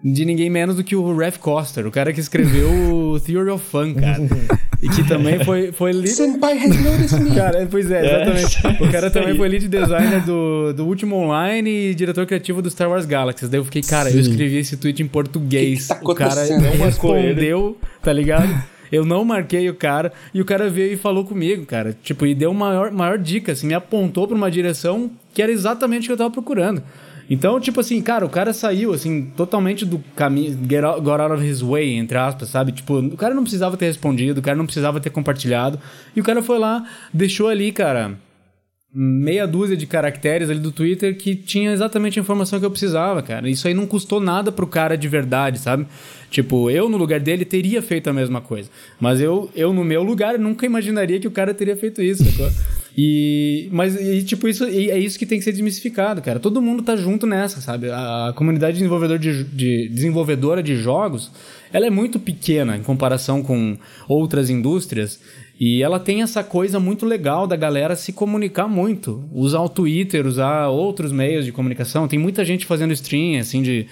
[0.04, 3.66] de ninguém menos do que o Ref Coster, o cara que escreveu o Theory of
[3.66, 4.20] Fun, cara.
[4.88, 6.10] e que também foi, foi lead...
[6.10, 7.36] Senpai has noticed me.
[7.36, 8.68] Cara, pois é, exatamente.
[8.68, 12.70] É, o cara também foi lead designer do, do Último Online e diretor criativo do
[12.70, 13.50] Star Wars Galaxies.
[13.50, 14.16] Daí eu fiquei, cara, Sim.
[14.16, 15.88] eu escrevi esse tweet em português.
[15.88, 18.78] Que que tá o cara não respondeu, tá ligado?
[18.92, 21.96] Eu não marquei o cara e o cara veio e falou comigo, cara.
[22.02, 26.04] Tipo, e deu maior, maior dica, assim, me apontou para uma direção que era exatamente
[26.04, 26.82] o que eu tava procurando.
[27.30, 30.58] Então, tipo assim, cara, o cara saiu, assim, totalmente do caminho,
[31.02, 32.72] got out of his way, entre aspas, sabe?
[32.72, 35.80] Tipo, o cara não precisava ter respondido, o cara não precisava ter compartilhado.
[36.16, 38.18] E o cara foi lá, deixou ali, cara,
[38.94, 43.22] meia dúzia de caracteres ali do Twitter que tinha exatamente a informação que eu precisava,
[43.22, 43.50] cara.
[43.50, 45.86] Isso aí não custou nada pro cara de verdade, sabe?
[46.32, 48.70] Tipo, eu no lugar dele teria feito a mesma coisa.
[49.00, 52.50] Mas eu, eu no meu lugar, nunca imaginaria que o cara teria feito isso, sacou?
[52.98, 56.40] E, mas, e, tipo, isso, é isso que tem que ser desmistificado, cara.
[56.40, 57.92] Todo mundo tá junto nessa, sabe?
[57.92, 61.32] A, a comunidade desenvolvedor de, de, desenvolvedora de jogos,
[61.72, 63.78] ela é muito pequena em comparação com
[64.10, 65.22] outras indústrias.
[65.60, 69.24] E ela tem essa coisa muito legal da galera se comunicar muito.
[69.32, 72.08] Usar o Twitter, usar outros meios de comunicação.
[72.08, 73.86] Tem muita gente fazendo stream, assim, de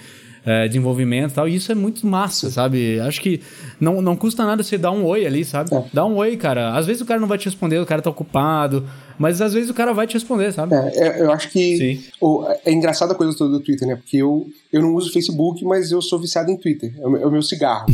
[0.46, 1.48] é, desenvolvimento e tal.
[1.48, 3.00] E isso é muito massa, sabe?
[3.00, 3.40] Acho que
[3.80, 5.74] não, não custa nada você dar um oi ali, sabe?
[5.74, 5.84] É.
[5.92, 6.76] Dá um oi, cara.
[6.76, 8.88] Às vezes o cara não vai te responder, o cara tá ocupado.
[9.18, 10.74] Mas às vezes o cara vai te responder, sabe?
[10.74, 13.96] É, é eu acho que o, é engraçada a coisa toda do Twitter, né?
[13.96, 16.94] Porque eu, eu não uso Facebook, mas eu sou viciado em Twitter.
[16.98, 17.86] É o, é o meu cigarro.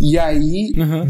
[0.00, 0.72] E aí.
[0.76, 1.06] Uhum.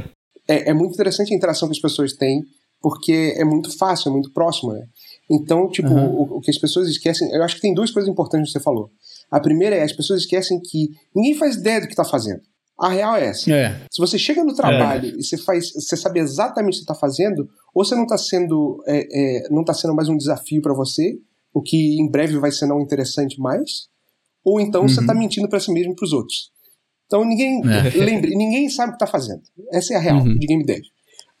[0.48, 2.42] é, é muito interessante a interação que as pessoas têm,
[2.80, 4.82] porque é muito fácil, é muito próximo, né?
[5.30, 6.10] Então, tipo, uhum.
[6.10, 7.30] o, o, que as pessoas esquecem.
[7.32, 8.90] Eu acho que tem duas coisas importantes que você falou.
[9.32, 12.42] A primeira é as pessoas esquecem que ninguém faz ideia do que está fazendo.
[12.78, 13.50] A real é essa.
[13.50, 13.80] É.
[13.90, 15.18] Se você chega no trabalho é.
[15.18, 18.82] e você faz, você sabe exatamente o que está fazendo, ou você não está sendo,
[18.86, 21.16] é, é, não tá sendo mais um desafio para você,
[21.54, 23.88] o que em breve vai ser não interessante mais,
[24.44, 24.88] ou então uhum.
[24.88, 26.50] você está mentindo para si mesmo e para os outros.
[27.06, 27.90] Então ninguém é.
[28.04, 29.42] lembre, ninguém sabe o que está fazendo.
[29.72, 30.38] Essa é a real uhum.
[30.38, 30.82] de game dev.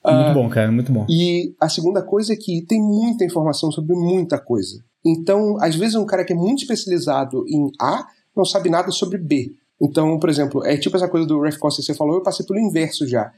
[0.04, 1.06] Muito uh, bom, cara, muito bom.
[1.08, 4.82] E a segunda coisa é que tem muita informação sobre muita coisa.
[5.04, 9.18] Então, às vezes, um cara que é muito especializado em A não sabe nada sobre
[9.18, 9.52] B.
[9.80, 12.46] Então, por exemplo, é tipo essa coisa do Ref Costa que você falou, eu passei
[12.46, 13.32] pelo inverso já.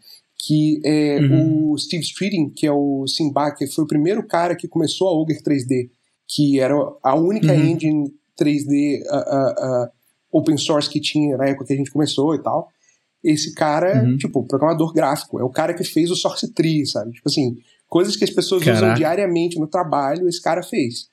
[0.46, 1.72] Que é uhum.
[1.72, 5.12] o Steve Streeting, que é o Simba, que foi o primeiro cara que começou a
[5.12, 5.88] Ogre 3D,
[6.28, 7.64] que era a única uhum.
[7.64, 9.88] engine 3D uh, uh, uh,
[10.30, 12.68] open source que tinha na época que a gente começou e tal.
[13.22, 14.18] Esse cara, uhum.
[14.18, 17.12] tipo, programador gráfico, é o cara que fez o Source Tree, sabe?
[17.12, 17.56] Tipo assim,
[17.88, 18.84] coisas que as pessoas Caraca.
[18.84, 21.08] usam diariamente no trabalho, esse cara fez.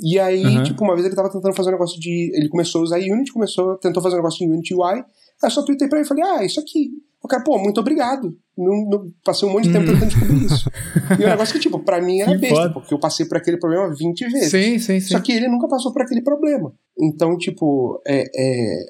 [0.00, 0.62] E aí, uhum.
[0.62, 2.30] tipo, uma vez ele tava tentando fazer um negócio de.
[2.34, 5.04] Ele começou a usar Unity, começou, tentou fazer um negócio de Unity UI.
[5.42, 6.90] Aí só tweetei pra ele e falei, ah, isso aqui.
[7.22, 8.36] O cara, pô, muito obrigado.
[8.56, 10.70] Não, não, passei um monte de tempo tentando descobrir isso.
[11.18, 12.72] e o um negócio que, tipo, pra mim era que besta, foda.
[12.72, 14.50] porque eu passei por aquele problema 20 vezes.
[14.50, 15.12] Sim, sim, sim.
[15.12, 16.72] Só que ele nunca passou por aquele problema.
[16.96, 18.86] Então, tipo, é, é,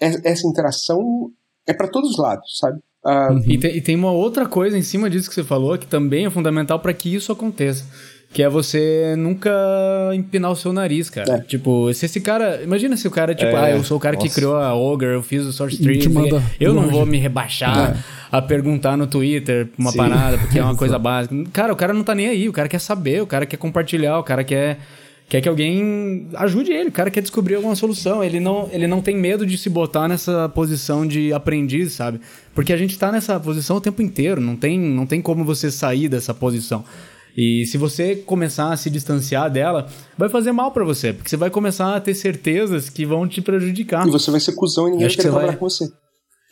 [0.00, 1.30] é essa interação
[1.66, 2.80] é para todos os lados, sabe?
[3.04, 3.42] Uh, uhum.
[3.48, 6.24] e, tem, e tem uma outra coisa em cima disso que você falou que também
[6.24, 7.84] é fundamental para que isso aconteça
[8.32, 9.50] que é você nunca
[10.14, 11.34] empinar o seu nariz, cara.
[11.34, 11.40] É.
[11.40, 12.62] Tipo, se esse cara.
[12.62, 13.64] Imagina se o cara, tipo, é.
[13.64, 14.26] ah, eu sou o cara Nossa.
[14.26, 16.00] que criou a Ogre, eu fiz o Source Tree.
[16.58, 17.96] Eu não vou me rebaixar é.
[18.30, 19.98] a perguntar no Twitter uma Sim.
[19.98, 21.34] parada, porque é uma coisa básica.
[21.52, 24.18] Cara, o cara não tá nem aí, o cara quer saber, o cara quer compartilhar,
[24.18, 24.78] o cara quer.
[25.28, 28.22] Quer que alguém ajude ele, o cara quer descobrir alguma solução.
[28.22, 32.20] Ele não, ele não tem medo de se botar nessa posição de aprendiz, sabe?
[32.54, 35.70] Porque a gente tá nessa posição o tempo inteiro, não tem, não tem como você
[35.70, 36.84] sair dessa posição.
[37.36, 41.36] E se você começar a se distanciar dela, vai fazer mal para você, porque você
[41.36, 44.06] vai começar a ter certezas que vão te prejudicar.
[44.06, 45.56] E você vai ser cuzão e ninguém vai querer trabalhar vai...
[45.56, 45.90] com você.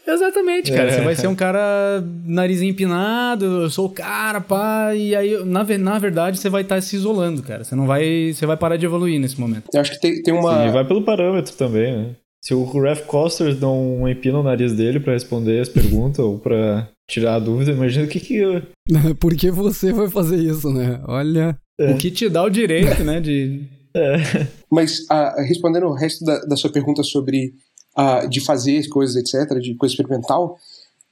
[0.06, 0.88] Exatamente, cara.
[0.88, 0.92] É.
[0.92, 5.62] Você vai ser um cara nariz empinado, eu sou o cara, pá, e aí, na,
[5.78, 7.64] na verdade, você vai estar tá se isolando, cara.
[7.64, 8.32] Você não vai.
[8.32, 9.64] Você vai parar de evoluir nesse momento.
[9.72, 10.66] Eu acho que tem, tem uma.
[10.66, 12.16] Sim, vai pelo parâmetro também, né?
[12.40, 16.88] Se o Ref Coster não empina o nariz dele para responder as perguntas ou para
[17.10, 18.36] tirar a dúvida, imagina o que que.
[18.36, 18.62] Eu...
[19.18, 21.00] Por que você vai fazer isso, né?
[21.06, 21.58] Olha.
[21.78, 21.92] É.
[21.92, 23.20] O que te dá o direito, né?
[23.20, 23.62] De.
[23.94, 24.46] É.
[24.70, 27.54] Mas uh, respondendo o resto da, da sua pergunta sobre
[27.98, 30.56] uh, de fazer coisas, etc., de coisa experimental,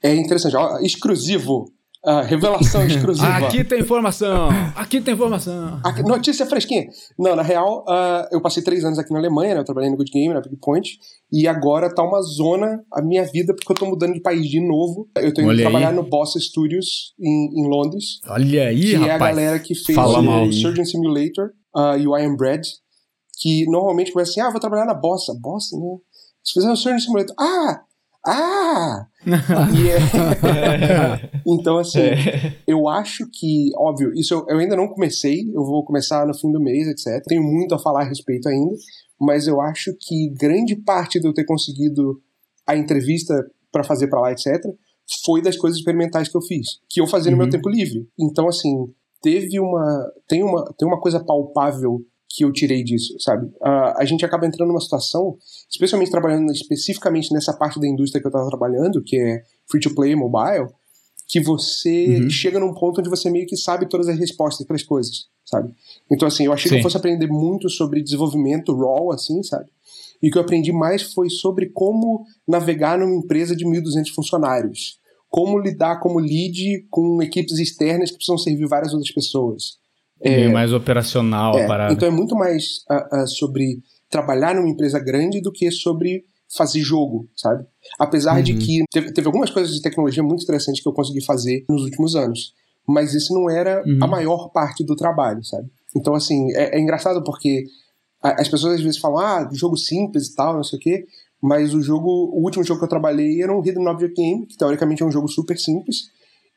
[0.01, 0.55] é interessante.
[0.55, 1.71] Ó, exclusivo.
[2.05, 3.27] Uh, revelação exclusiva.
[3.27, 4.47] Aqui tem informação!
[4.73, 5.81] Aqui tem informação!
[5.83, 6.85] Aqui, notícia fresquinha.
[7.17, 9.59] Não, na real, uh, eu passei três anos aqui na Alemanha, né?
[9.59, 10.97] Eu trabalhei no Good Game, na Big Point.
[11.29, 14.61] E agora tá uma zona a minha vida, porque eu tô mudando de país de
[14.65, 15.09] novo.
[15.17, 15.95] Eu tô indo Olha trabalhar aí.
[15.95, 18.21] no Boss Studios, em, em, Londres.
[18.29, 19.05] Olha aí, que rapaz.
[19.05, 22.37] Que é a galera que fez Fala o Surgeon Simulator uh, e o I Am
[22.37, 22.61] Bread.
[23.41, 25.33] Que normalmente começa assim, ah, vou trabalhar na Bossa.
[25.41, 25.97] Bossa, né?
[26.45, 27.81] Se fizer o Surgeon Simulator, ah!
[28.25, 29.08] Ah!
[29.25, 31.19] Yeah.
[31.45, 32.55] então, assim, é.
[32.65, 36.51] eu acho que, óbvio, isso eu, eu, ainda não comecei, eu vou começar no fim
[36.51, 37.23] do mês, etc.
[37.27, 38.75] Tenho muito a falar a respeito ainda,
[39.19, 42.21] mas eu acho que grande parte de eu ter conseguido
[42.65, 43.33] a entrevista
[43.71, 44.45] para fazer para lá, etc.,
[45.25, 47.51] foi das coisas experimentais que eu fiz, que eu fazia no meu uhum.
[47.51, 48.07] tempo livre.
[48.19, 48.71] Então, assim,
[49.21, 50.11] teve uma.
[50.27, 51.99] Tem uma, tem uma coisa palpável
[52.29, 53.47] que eu tirei disso, sabe?
[53.47, 55.35] Uh, a gente acaba entrando numa situação,
[55.69, 59.95] especialmente trabalhando especificamente nessa parte da indústria que eu estava trabalhando, que é free to
[59.95, 60.67] play mobile,
[61.27, 62.29] que você uhum.
[62.29, 65.73] chega num ponto onde você meio que sabe todas as respostas para as coisas, sabe?
[66.11, 66.75] Então, assim, eu achei Sim.
[66.75, 69.69] que eu fosse aprender muito sobre desenvolvimento raw, assim, sabe?
[70.21, 74.99] E o que eu aprendi mais foi sobre como navegar numa empresa de 1.200 funcionários.
[75.29, 79.79] Como lidar como lead com equipes externas que precisam servir várias outras pessoas
[80.21, 81.93] é, mais operacional é, a parada.
[81.93, 86.23] Então é muito mais uh, uh, sobre trabalhar numa empresa grande do que sobre
[86.55, 87.63] fazer jogo, sabe?
[87.99, 88.43] Apesar uhum.
[88.43, 91.83] de que teve, teve, algumas coisas de tecnologia muito interessantes que eu consegui fazer nos
[91.83, 92.53] últimos anos,
[92.87, 93.99] mas isso não era uhum.
[94.01, 95.69] a maior parte do trabalho, sabe?
[95.95, 97.65] Então, assim, é, é engraçado porque
[98.21, 101.05] as pessoas às vezes falam, ah, jogo simples e tal, não sei o quê,
[101.41, 104.57] mas o jogo, o último jogo que eu trabalhei era um Hidden Object Game, que
[104.57, 106.09] teoricamente é um jogo super simples,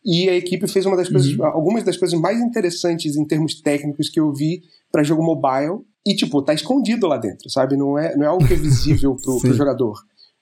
[0.05, 1.45] e a equipe fez uma das coisas, uhum.
[1.45, 5.85] algumas das coisas mais interessantes em termos técnicos que eu vi para jogo mobile.
[6.05, 7.77] E, tipo, tá escondido lá dentro, sabe?
[7.77, 9.95] Não é, não é algo que é visível pro, pro jogador.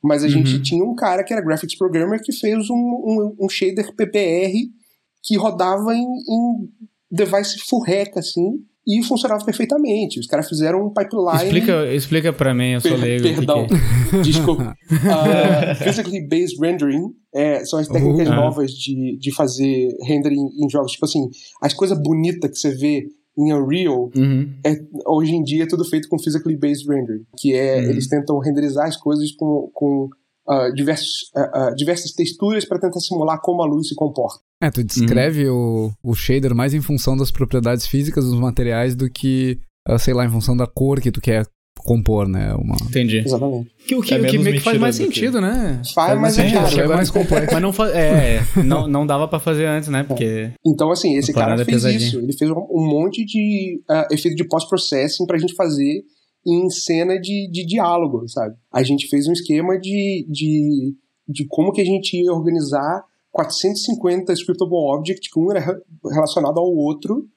[0.02, 0.32] Mas a uhum.
[0.32, 4.54] gente tinha um cara que era graphics programmer que fez um, um, um shader PPR
[5.22, 6.70] que rodava em, em
[7.10, 10.18] device furreca, assim, e funcionava perfeitamente.
[10.18, 11.44] Os caras fizeram um pipeline.
[11.44, 13.22] Explica, explica pra mim, eu sou leigo.
[13.22, 14.74] Perdão, que que desculpa.
[14.90, 20.68] Uh, physically based rendering é, são as técnicas uh, novas de, de fazer rendering em
[20.70, 20.92] jogos.
[20.92, 21.28] Tipo assim,
[21.62, 23.06] as coisas bonitas que você vê
[23.38, 24.52] em Unreal, uhum.
[24.66, 24.74] é,
[25.06, 27.90] hoje em dia é tudo feito com physically based rendering, que é uhum.
[27.90, 30.08] eles tentam renderizar as coisas com, com
[30.50, 34.40] uh, diversos, uh, diversas texturas para tentar simular como a luz se comporta.
[34.62, 35.92] É, tu descreve uhum.
[36.04, 39.58] o, o shader mais em função das propriedades físicas dos materiais do que,
[39.98, 41.46] sei lá, em função da cor que tu quer
[41.84, 42.54] compor, né?
[42.54, 42.76] Uma...
[42.82, 43.18] Entendi.
[43.18, 43.70] Exatamente.
[43.86, 45.40] Que, o que, é que meio que faz mais sentido, que...
[45.40, 45.80] né?
[45.94, 46.80] Faz, mas é caro.
[46.80, 47.52] É mais complexo.
[47.52, 47.88] mas não, fa...
[47.88, 50.02] é, não, não dava para fazer antes, né?
[50.02, 50.52] Porque...
[50.66, 52.18] Então, assim, esse cara fez isso.
[52.18, 56.02] Ele fez um monte de uh, efeito de pós-processing pra gente fazer
[56.46, 58.56] em cena de, de diálogo, sabe?
[58.72, 60.94] A gente fez um esquema de, de,
[61.28, 65.80] de como que a gente ia organizar 450 scriptable objects, que um era
[66.10, 67.28] relacionado ao outro,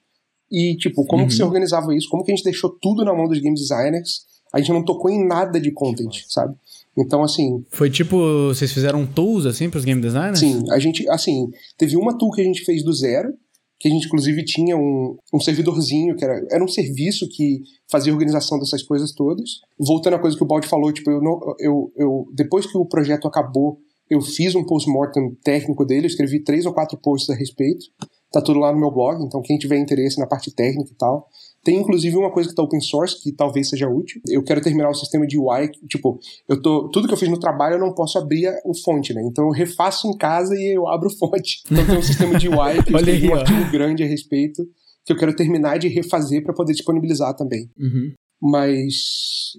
[0.50, 1.28] e, tipo, como uhum.
[1.28, 4.26] que se organizava isso, como que a gente deixou tudo na mão dos game designers,
[4.52, 6.54] a gente não tocou em nada de content, sabe?
[6.96, 7.64] Então, assim.
[7.70, 8.16] Foi tipo,
[8.48, 10.38] vocês fizeram tools assim para os game designers?
[10.38, 13.34] Sim, a gente, assim, teve uma tool que a gente fez do zero,
[13.78, 17.60] que a gente inclusive tinha um, um servidorzinho, que era, era um serviço que
[17.90, 19.60] fazia organização dessas coisas todas.
[19.78, 22.86] Voltando à coisa que o Baldi falou, tipo, eu, não, eu, eu depois que o
[22.86, 27.34] projeto acabou, eu fiz um post-mortem técnico dele, eu escrevi três ou quatro posts a
[27.34, 27.86] respeito.
[28.30, 31.28] Tá tudo lá no meu blog, então quem tiver interesse na parte técnica e tal.
[31.64, 34.20] Tem inclusive uma coisa que tá open source, que talvez seja útil.
[34.28, 36.90] Eu quero terminar o sistema de UI, tipo, eu tô.
[36.90, 39.22] Tudo que eu fiz no trabalho eu não posso abrir o fonte, né?
[39.24, 41.62] Então eu refaço em casa e eu abro fonte.
[41.74, 44.62] Então tem um sistema de UI que eu escrevi um artigo grande a respeito,
[45.04, 47.70] que eu quero terminar de refazer para poder disponibilizar também.
[47.78, 48.12] Uhum.
[48.42, 48.94] Mas.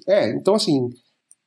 [0.08, 0.90] É, então assim.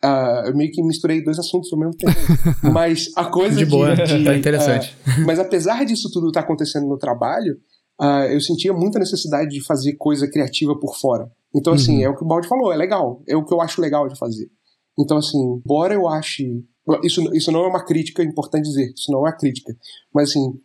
[0.05, 2.15] Uh, eu meio que misturei dois assuntos ao mesmo tempo.
[2.73, 3.67] mas a coisa de.
[3.67, 4.97] boa, de, tá interessante.
[5.05, 7.57] Uh, mas apesar disso tudo estar tá acontecendo no trabalho,
[8.01, 11.31] uh, eu sentia muita necessidade de fazer coisa criativa por fora.
[11.55, 12.03] Então, assim, uhum.
[12.03, 13.23] é o que o Baldi falou, é legal.
[13.27, 14.51] É o que eu acho legal de fazer.
[14.99, 16.65] Então, assim, embora eu ache.
[17.03, 19.77] Isso, isso não é uma crítica, é importante dizer, isso não é uma crítica.
[20.13, 20.59] Mas, assim,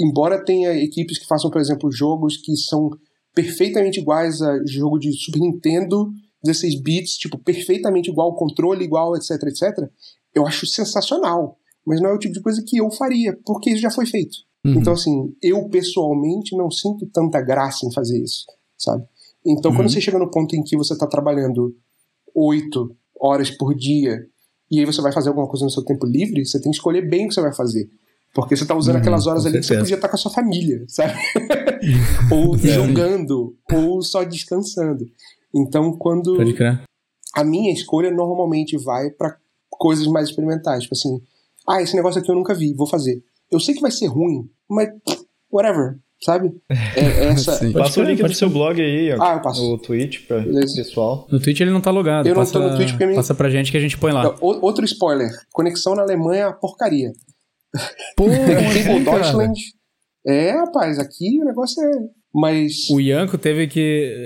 [0.00, 2.90] embora tenha equipes que façam, por exemplo, jogos que são
[3.34, 6.10] perfeitamente iguais a jogo de Super Nintendo,
[6.42, 9.88] 16 bits, tipo, perfeitamente igual, controle igual, etc, etc,
[10.34, 11.56] eu acho sensacional.
[11.86, 14.36] Mas não é o tipo de coisa que eu faria, porque isso já foi feito.
[14.68, 14.80] Uhum.
[14.80, 18.44] Então, assim, eu pessoalmente não sinto tanta graça em fazer isso,
[18.76, 19.04] sabe?
[19.46, 19.88] Então, quando Uhum.
[19.88, 21.74] você chega no ponto em que você está trabalhando
[22.34, 24.26] oito horas por dia
[24.70, 27.08] e aí você vai fazer alguma coisa no seu tempo livre, você tem que escolher
[27.08, 27.88] bem o que você vai fazer.
[28.34, 30.30] Porque você tá usando Uhum, aquelas horas ali que você podia estar com a sua
[30.30, 31.14] família, sabe?
[32.30, 32.68] ou Sim.
[32.68, 35.08] jogando, ou só descansando.
[35.54, 36.82] Então, quando Pode crer.
[37.34, 39.36] a minha escolha normalmente vai pra
[39.70, 41.20] coisas mais experimentais, tipo assim,
[41.66, 43.22] ah, esse negócio aqui eu nunca vi, vou fazer.
[43.50, 44.88] Eu sei que vai ser ruim, mas
[45.50, 46.52] whatever, sabe?
[46.68, 47.52] É essa.
[47.56, 47.72] Sim.
[47.72, 49.62] Pode Passa o link pode do seu blog aí, Ah, eu passo.
[49.70, 50.74] no Twitch pra Beleza.
[50.76, 51.26] pessoal.
[51.30, 52.26] No Twitch ele não tá logado.
[52.26, 54.12] Eu não passa, tô no Twitch porque me- Passa pra gente que a gente põe
[54.12, 54.20] lá.
[54.26, 57.10] Então, o- outro spoiler: conexão na Alemanha é uma porcaria.
[58.16, 59.18] Pô, Tem Cable assim, cara?
[59.20, 59.60] Deutschland.
[60.26, 61.90] É, rapaz, aqui o negócio é.
[62.34, 63.80] Mas O Yanko teve que.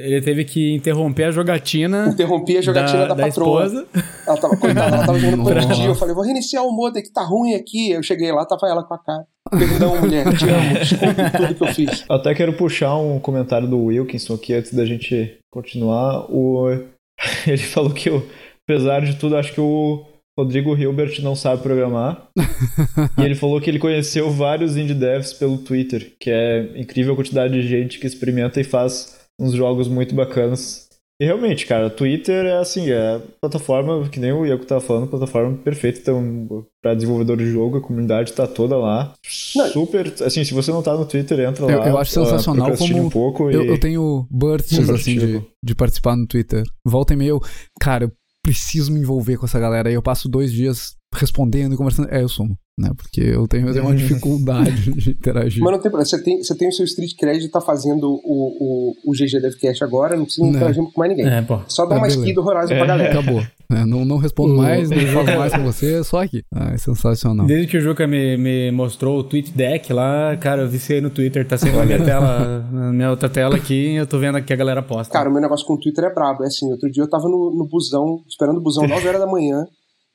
[0.04, 2.08] Ele teve que interromper a jogatina.
[2.12, 3.64] interrompi a jogatina da, da patroa.
[3.66, 3.86] esposa.
[4.26, 5.44] Ela tava, coitada, ela tava jogando.
[5.68, 5.84] PUBG.
[5.86, 7.90] Eu falei, vou reiniciar o modem que tá ruim aqui.
[7.92, 9.24] Eu cheguei lá, tava ela com a cara.
[9.50, 12.04] Perdão, mulher, te amo, desculpe tudo que eu fiz.
[12.10, 16.26] Até quero puxar um comentário do Wilkinson aqui antes da gente continuar.
[16.30, 16.70] O...
[17.46, 18.26] Ele falou que, o-
[18.66, 20.04] apesar de tudo, acho que o
[20.38, 22.28] Rodrigo Hilbert não sabe programar.
[23.18, 27.16] e ele falou que ele conheceu vários indie devs pelo Twitter, que é incrível a
[27.16, 30.88] quantidade de gente que experimenta e faz uns jogos muito bacanas.
[31.20, 35.06] E realmente, cara, Twitter é assim, é a plataforma, que nem o Iaco tava falando,
[35.06, 39.12] plataforma perfeita então, para desenvolvedor de jogo, a comunidade tá toda lá.
[39.54, 39.68] Não.
[39.68, 41.88] Super, assim, se você não tá no Twitter, entra Eu- lá.
[41.88, 43.68] eu acho ah, sensacional como um pouco Eu, e...
[43.68, 46.64] eu tenho bursts, assim, de, de participar no Twitter.
[46.84, 47.40] Volta e meia, eu,
[47.80, 48.12] cara, eu
[48.42, 49.88] preciso me envolver com essa galera.
[49.88, 52.08] Aí eu passo dois dias respondendo e conversando.
[52.10, 52.90] É, eu sumo, né?
[52.96, 55.62] Porque eu tenho, eu tenho uma dificuldade de interagir.
[55.62, 56.04] Mas não tem problema.
[56.04, 59.84] Você tem, você tem o seu Street Cred, tá fazendo o, o, o GG DevCast
[59.84, 60.54] agora, não precisa Não.
[60.54, 61.26] interagir com mais ninguém.
[61.28, 61.58] É, pô.
[61.68, 62.24] Só dá É, uma beleza.
[62.26, 62.78] skill horrorosa É.
[62.78, 63.18] pra galera.
[63.20, 63.40] Acabou.
[63.70, 63.84] né?
[63.86, 66.42] não, não respondo mais, não falo mais com você, só aqui.
[66.54, 67.46] Ah, é sensacional.
[67.46, 71.10] Desde que o Juca me, me mostrou o tweet deck lá, cara, eu viciei no
[71.10, 74.52] Twitter, tá sempre na minha tela, na minha outra tela aqui, eu tô vendo aqui
[74.52, 75.12] a galera posta.
[75.12, 76.42] Cara, o meu negócio com o Twitter é brabo.
[76.44, 79.26] É assim, outro dia eu tava no, no busão, esperando o busão 9 horas da
[79.26, 79.64] manhã,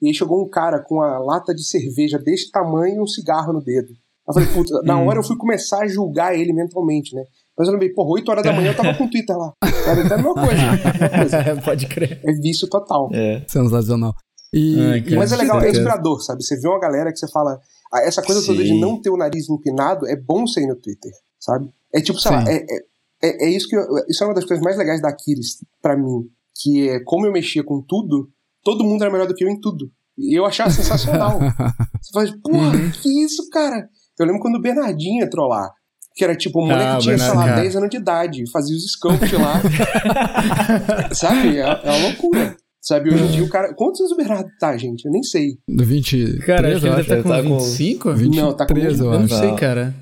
[0.02, 3.54] e aí chegou um cara com a lata de cerveja desse tamanho e um cigarro
[3.54, 3.90] no dedo.
[4.28, 7.24] Eu falei, puta, na hora eu fui começar a julgar ele mentalmente, né?
[7.58, 9.54] Mas eu lembrei, porra, 8 horas da manhã eu tava com o Twitter lá.
[9.88, 11.62] Era até a mesma coisa.
[11.64, 12.20] Pode crer.
[12.24, 13.10] É vício total.
[13.14, 13.44] É.
[13.48, 14.14] Sensacional.
[14.54, 15.16] E, Ai, cara.
[15.18, 16.44] Mas é legal, é inspirador, sabe?
[16.44, 17.58] Você vê uma galera que você fala.
[17.94, 21.12] ah, Essa coisa toda de não ter o nariz empinado é bom ser no Twitter,
[21.40, 21.70] sabe?
[21.94, 22.52] É tipo, sei lá, Sim.
[22.52, 22.80] é, é,
[23.24, 25.98] é, é isso que eu- isso é uma das coisas mais legais da Aquiles pra
[25.98, 26.30] mim.
[26.62, 28.30] Que é como eu mexia com tudo,
[28.68, 29.90] todo mundo era melhor do que eu em tudo.
[30.18, 31.40] E eu achava sensacional.
[32.04, 32.92] Você fala, porra, Uhum.
[32.92, 33.88] que isso, cara?
[34.20, 35.72] Eu lembro quando o Bernardinho entrou lá.
[36.14, 37.62] Que era tipo, um moleque Ah, que o tinha, sei lá, cara.
[37.62, 39.62] 10 anos de idade, fazia os sculpt lá.
[41.14, 41.58] sabe?
[41.58, 42.58] É, é uma loucura.
[42.88, 43.74] Sabe, hoje em dia o cara.
[43.74, 45.06] Quantos anos o Bernardo tá, gente?
[45.06, 45.58] Eu nem sei.
[45.68, 46.38] 20.
[46.46, 48.14] Cara, acho que ele deve estar tá com com- 25?
[48.14, 49.36] 23, Não, tá com eu Eu não acho.
[49.40, 49.94] sei, cara.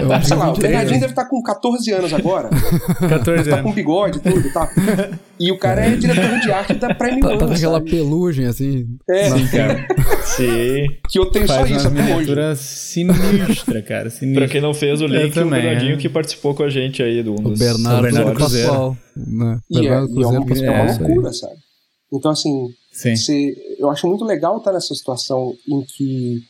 [0.00, 0.60] Eu acho Sei lá, o 23.
[0.70, 2.50] Bernardinho deve estar com 14 anos agora.
[3.08, 3.74] 14 tá com anos.
[3.74, 4.70] bigode e tudo, tá?
[5.40, 8.44] E o cara é diretor de arte da Prime Tá, One, tá com aquela pelugem,
[8.46, 8.84] assim.
[9.10, 9.86] É, Sim, cara.
[10.24, 10.86] Sim.
[11.10, 12.12] que eu tenho só Faz isso uma até hoje.
[12.12, 14.02] miniatura sinistra, cara.
[14.02, 14.48] Pra Sinistra.
[14.48, 15.96] quem não fez o link, o também, Bernardinho é.
[15.96, 18.96] que participou com a gente aí do um O dos Bernardo, Bernardo Pascoal.
[19.14, 19.38] Cruzeiro.
[19.38, 19.58] Né?
[19.70, 21.06] E é, Bernardo e é uma, Cruzeiro é uma isso aí.
[21.08, 21.54] loucura, sabe?
[22.12, 23.16] Então, assim, Sim.
[23.16, 26.42] você, eu acho muito legal estar nessa situação em que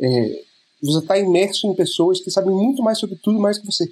[0.00, 0.42] é,
[0.82, 3.86] você está imerso em pessoas que sabem muito mais sobre tudo mais que você.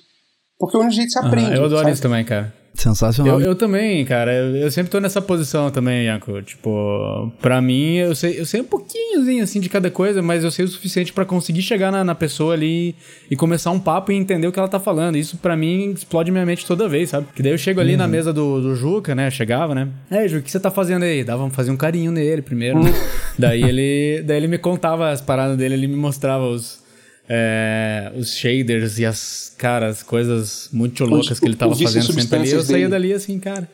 [0.59, 1.55] Porque é o único jeito que você Aham, aprende.
[1.55, 1.93] eu adoro sabe?
[1.93, 2.55] isso também, cara.
[2.79, 3.41] Sensacional.
[3.41, 4.33] Eu, eu também, cara.
[4.33, 6.41] Eu, eu sempre tô nessa posição também, Yanko.
[6.43, 10.51] Tipo, pra mim, eu sei, eu sei um pouquinhozinho assim de cada coisa, mas eu
[10.51, 12.95] sei o suficiente pra conseguir chegar na, na pessoa ali
[13.29, 15.17] e começar um papo e entender o que ela tá falando.
[15.17, 17.27] Isso pra mim explode minha mente toda vez, sabe?
[17.35, 19.29] Que daí eu chego ali na mesa do, do Juca, né?
[19.29, 19.89] Chegava, né?
[20.09, 21.25] É, Juca, o que você tá fazendo aí?
[21.25, 22.81] Dava, fazia um carinho nele primeiro.
[22.81, 22.95] né?
[23.37, 26.87] daí ele, daí ele me contava as paradas dele, ele me mostrava os
[27.29, 32.51] é, os shaders e as caras, coisas muito loucas que ele tava fazendo sempre ali.
[32.51, 33.69] Eu saía dali assim, cara.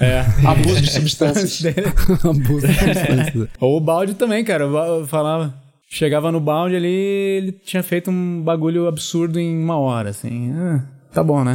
[0.00, 0.20] É.
[0.46, 1.60] Abuso de substâncias.
[1.62, 1.86] dele.
[2.24, 3.48] Abuso de substâncias.
[3.60, 4.64] Ou o balde também, cara.
[4.64, 5.54] Eu falava.
[5.88, 10.50] Chegava no balde ali, ele tinha feito um bagulho absurdo em uma hora, assim.
[10.52, 11.54] Ah, tá bom, né?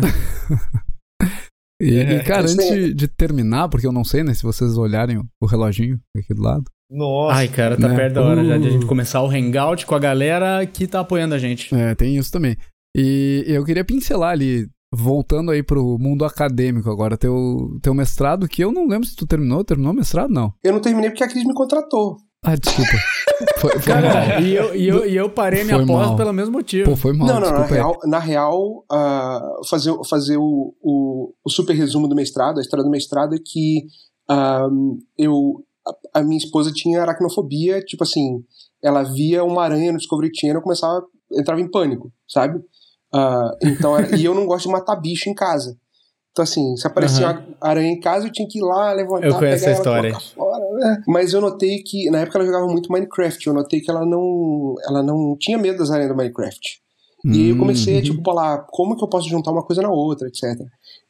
[1.82, 2.16] E, É.
[2.16, 4.34] e, cara, antes é- de, de terminar, porque eu não sei, né?
[4.34, 6.64] Se vocês olharem o, o reloginho aqui do lado.
[6.92, 7.38] Nossa.
[7.38, 7.96] Ai, cara, tá né?
[7.96, 8.88] perto da hora já de a gente Uh.
[8.88, 11.74] começar o hangout com a galera que tá apoiando a gente.
[11.74, 12.58] É, tem isso também.
[12.96, 18.62] E eu queria pincelar ali, voltando aí pro mundo acadêmico agora, teu, teu mestrado, que
[18.62, 19.64] eu não lembro se tu terminou.
[19.64, 20.30] Terminou o mestrado?
[20.30, 20.52] Não.
[20.62, 22.18] Eu não terminei porque a Cris me contratou.
[22.44, 22.92] Ah, desculpa.
[23.58, 24.42] Foi, foi Cara, mal.
[24.42, 26.92] e eu, e, eu, e eu parei minha pós pelo mesmo motivo.
[26.92, 27.28] Pô, foi mal.
[27.28, 32.16] Não, não, na real, na real ah, fazer, fazer o, o, o super resumo do
[32.16, 33.86] mestrado, a história do mestrado é que
[34.30, 34.68] ah,
[35.18, 35.64] eu,
[36.14, 38.44] a, a minha esposa tinha aracnofobia, tipo assim,
[38.84, 42.60] ela via uma aranha no Discovery Channel e começava, entrava em pânico, sabe?
[43.14, 45.78] Ah, então, era- e eu não gosto de matar bicho em casa.
[46.32, 47.46] Então, assim, se aparecia Aham.
[47.62, 50.08] uma aranha em casa, eu tinha que ir lá, levantar, Eu conheço pegar essa ela,
[50.08, 50.18] história.
[50.34, 51.04] fora, né?
[51.06, 54.76] Mas eu notei que, na época ela jogava muito Minecraft, eu notei que ela não,
[54.88, 56.82] ela não tinha medo das aranhas do Minecraft.
[57.26, 58.04] E aí eu comecei a, Uhum.
[58.04, 60.44] tipo, falar como que eu posso juntar uma coisa na outra, etc.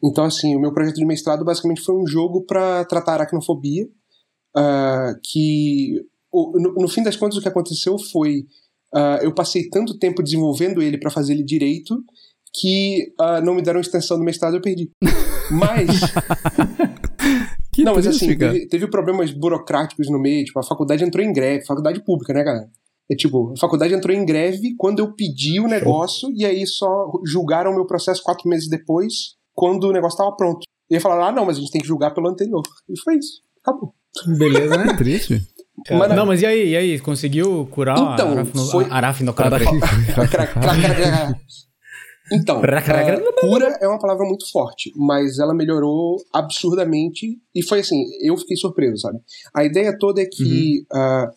[0.03, 3.87] Então, assim, o meu projeto de mestrado basicamente foi um jogo para tratar aracnofobia,
[4.55, 6.01] ah, que
[6.33, 8.45] no, no fim das contas o que aconteceu foi
[8.93, 12.03] ah, eu passei tanto tempo desenvolvendo ele para fazer ele direito
[12.53, 14.89] que ah, não me deram extensão do mestrado eu perdi.
[15.51, 15.87] Mas
[17.71, 21.31] Que não, mas assim, teve, teve problemas burocráticos no meio, tipo, a faculdade entrou em
[21.31, 22.69] greve, faculdade pública, né, galera?
[23.09, 27.09] É tipo, a faculdade entrou em greve quando eu pedi o negócio e aí só
[27.25, 30.65] julgaram o meu processo quatro meses depois, quando o negócio tava pronto.
[30.89, 32.61] E aí falaram, ah, não, mas a gente tem que julgar pelo anterior.
[32.89, 33.41] E foi isso.
[33.61, 33.93] Acabou.
[34.37, 34.95] Beleza, né?
[34.97, 35.41] Triste.
[36.15, 36.99] Não, mas e aí, e aí?
[36.99, 38.65] Conseguiu curar Então, a arafno...
[38.67, 39.57] foi- a arafnocrata?
[40.13, 41.35] Cra- cra- cra- cra-
[42.31, 48.03] Então, ah, cura é uma palavra muito forte, mas ela melhorou absurdamente e foi assim,
[48.21, 49.19] eu fiquei surpreso, sabe?
[49.53, 51.29] A ideia toda é que ah,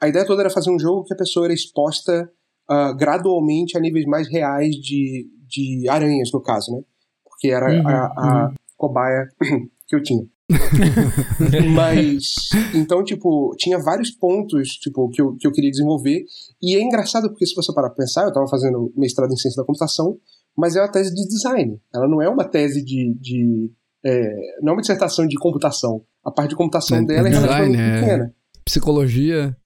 [0.00, 2.28] a ideia toda era fazer um jogo que a pessoa era exposta
[2.68, 6.82] ah, gradualmente a níveis mais reais de, de aranhas, no caso, né?
[7.24, 8.04] Porque era Uhum, a,
[8.48, 9.28] a cobaia
[9.88, 10.24] que eu tinha.
[11.74, 12.34] Mas,
[12.74, 16.24] então, tipo, tinha vários pontos, tipo, que eu, que eu queria desenvolver.
[16.62, 19.60] E é engraçado porque se você parar pra pensar, eu tava fazendo mestrado em ciência
[19.60, 20.16] da computação,
[20.56, 21.80] mas é uma tese de design.
[21.94, 23.14] Ela não é uma tese de...
[23.20, 23.70] de
[24.04, 26.02] é, não é uma dissertação de computação.
[26.24, 28.34] A parte de computação É, dela é, é design, relativamente é- pequena.
[28.64, 29.56] Psicologia.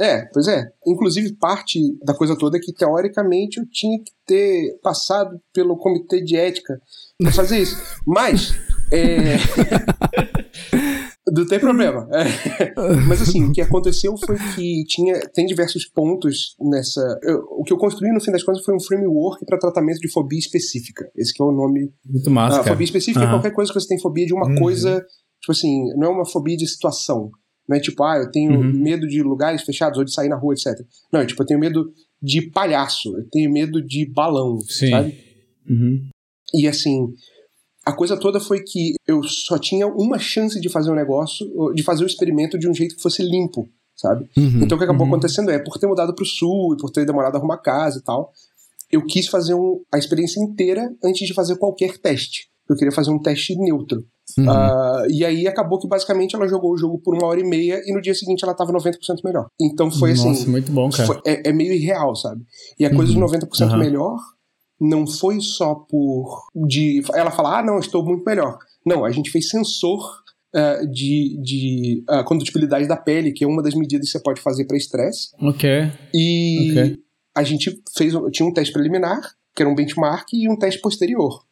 [0.00, 0.64] É, pois é.
[0.86, 6.22] Inclusive, parte da coisa toda é que, teoricamente, eu tinha que ter passado pelo comitê
[6.22, 6.80] de ética
[7.18, 7.76] pra fazer isso.
[8.06, 8.54] Mas,
[8.92, 9.36] é...
[11.32, 12.08] Não tem problema.
[12.12, 12.74] É.
[13.06, 17.00] Mas assim, o que aconteceu foi que tinha, tem diversos pontos nessa.
[17.22, 20.10] eu- o que eu construí no fim das contas foi um framework para tratamento de
[20.10, 21.08] fobia específica.
[21.16, 21.92] Esse que é o nome.
[22.04, 23.34] Muito massa, Ah, fobia específica é Aham.
[23.36, 24.56] qualquer coisa que você tem fobia de uma Uhum.
[24.56, 25.04] coisa.
[25.40, 27.30] Tipo assim, não é uma fobia de situação.
[27.68, 28.72] Não é tipo, ah, eu tenho Uhum.
[28.82, 30.66] medo de lugares fechados ou de sair na rua, etc.
[31.12, 34.90] Não, é tipo, eu tenho medo de palhaço, eu tenho medo de balão, Sim.
[34.90, 35.14] sabe?
[35.68, 36.08] Uhum.
[36.54, 37.06] E assim,
[37.86, 41.82] a coisa toda foi que eu só tinha uma chance de fazer um negócio, de
[41.82, 44.28] fazer o experimento de um jeito que fosse limpo, sabe?
[44.36, 44.62] Uhum.
[44.62, 45.12] Então o que acabou Uhum.
[45.14, 48.02] acontecendo é, por ter mudado pro sul e por ter demorado a arrumar casa e
[48.02, 48.32] tal,
[48.92, 52.48] eu quis fazer um- a experiência inteira antes de fazer qualquer teste.
[52.68, 54.04] Eu queria fazer um teste neutro.
[54.38, 54.48] Uhum.
[54.48, 57.80] Ah, e aí acabou que basicamente ela jogou o jogo por uma hora e meia
[57.84, 59.46] e no dia seguinte ela tava 90% melhor.
[59.60, 60.50] Então foi Nossa, assim.
[60.50, 61.06] muito bom, cara.
[61.06, 62.42] foi- é, é meio irreal, sabe?
[62.78, 63.78] E a coisa de 90% Aham.
[63.78, 64.16] melhor
[64.80, 66.46] não foi só por.
[66.66, 68.58] de ela falar, ah, não, estou muito melhor.
[68.84, 70.00] Não, a gente fez sensor
[70.54, 74.40] ah, de, de ah, condutibilidade da pele, que é uma das medidas que você pode
[74.40, 75.28] fazer para estresse.
[75.40, 75.68] Ok.
[76.14, 76.98] E Ok.
[77.36, 78.14] a gente fez.
[78.32, 79.20] Tinha um teste preliminar,
[79.54, 81.44] que era um benchmark, e um teste posterior.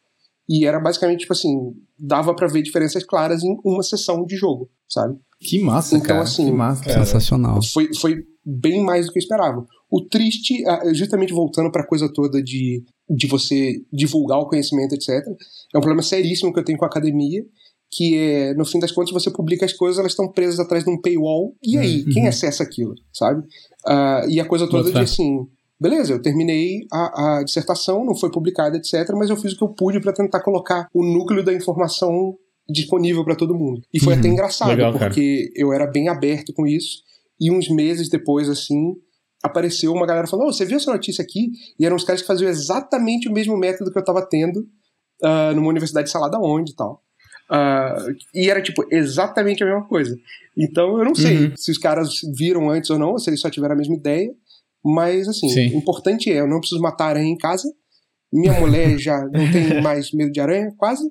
[0.51, 1.55] E era basicamente, tipo assim,
[1.99, 5.15] dava para ver diferenças claras em uma sessão de jogo, sabe?
[5.39, 6.21] Que massa, Então, cara.
[6.23, 6.91] assim, que massa.
[6.91, 7.59] Sensacional.
[7.71, 9.63] Foi, foi bem mais do que eu esperava.
[9.91, 14.93] O triste, ah, justamente voltando para a coisa toda de, de você divulgar o conhecimento,
[14.93, 15.09] etc.,
[15.73, 17.43] é um problema seríssimo que eu tenho com a academia,
[17.91, 20.89] que é, no fim das contas, você publica as coisas, elas estão presas atrás de
[20.91, 23.43] um paywall, e aí, quem acessa aquilo, sabe?
[23.85, 25.47] Ah, e a coisa toda de assim,
[25.79, 29.63] beleza, eu terminei a, a dissertação, não foi publicada, etc., mas eu fiz o que
[29.63, 32.35] eu pude para tentar colocar o núcleo da informação
[32.69, 33.81] disponível para todo mundo.
[33.91, 34.19] E foi Uhum.
[34.19, 35.05] até engraçado, Legal, cara.
[35.07, 36.99] porque eu era bem aberto com isso,
[37.41, 38.93] e uns meses depois, assim,
[39.43, 41.51] apareceu uma galera falando: oh, você viu essa notícia aqui?
[41.79, 44.67] E eram os caras que faziam exatamente o mesmo método que eu tava tendo
[45.23, 47.01] ah, numa universidade, sei lá da onde e tal.
[47.51, 47.95] Ah,
[48.33, 50.15] e era, tipo, exatamente a mesma coisa.
[50.57, 51.53] Então, eu não sei Uhum.
[51.55, 54.29] se os caras viram antes ou não, ou se eles só tiveram a mesma ideia.
[54.83, 55.73] Mas, assim, Sim.
[55.73, 57.67] o importante é: eu não preciso matar aranha em casa.
[58.31, 61.03] Minha mulher já não tem mais medo de aranha, quase.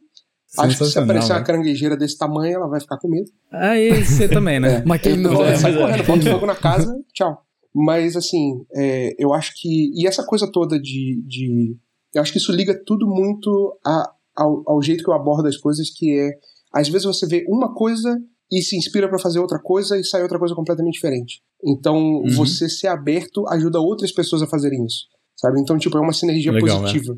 [0.59, 1.47] Acho que se aparecer uma velho.
[1.47, 3.31] caranguejeira desse tamanho, ela vai ficar com medo.
[3.53, 4.83] Aí você também, né?
[4.87, 5.57] Mas quem não, né?
[5.57, 5.77] sai é.
[5.77, 7.43] correndo, bota fogo na casa, tchau.
[7.85, 9.91] Mas, assim, é, eu acho que.
[9.95, 11.23] E essa coisa toda de.
[11.27, 11.77] de
[12.15, 15.57] eu acho que isso liga tudo muito a- ao, ao jeito que eu abordo as
[15.57, 16.31] coisas, que é.
[16.73, 18.19] Às vezes você vê uma coisa
[18.51, 21.43] e se inspira pra fazer outra coisa e sai outra coisa completamente diferente.
[21.65, 25.07] Então, você ser aberto ajuda outras pessoas a fazerem isso.
[25.37, 25.61] Sabe?
[25.61, 27.17] Então, tipo, é uma sinergia Legal, positiva.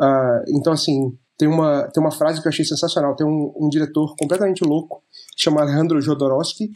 [0.00, 3.14] Ah, então, assim, tem uma, tem uma frase que eu achei sensacional.
[3.14, 5.02] Tem um, um diretor completamente louco,
[5.36, 6.70] chama Alejandro Jodorowsky,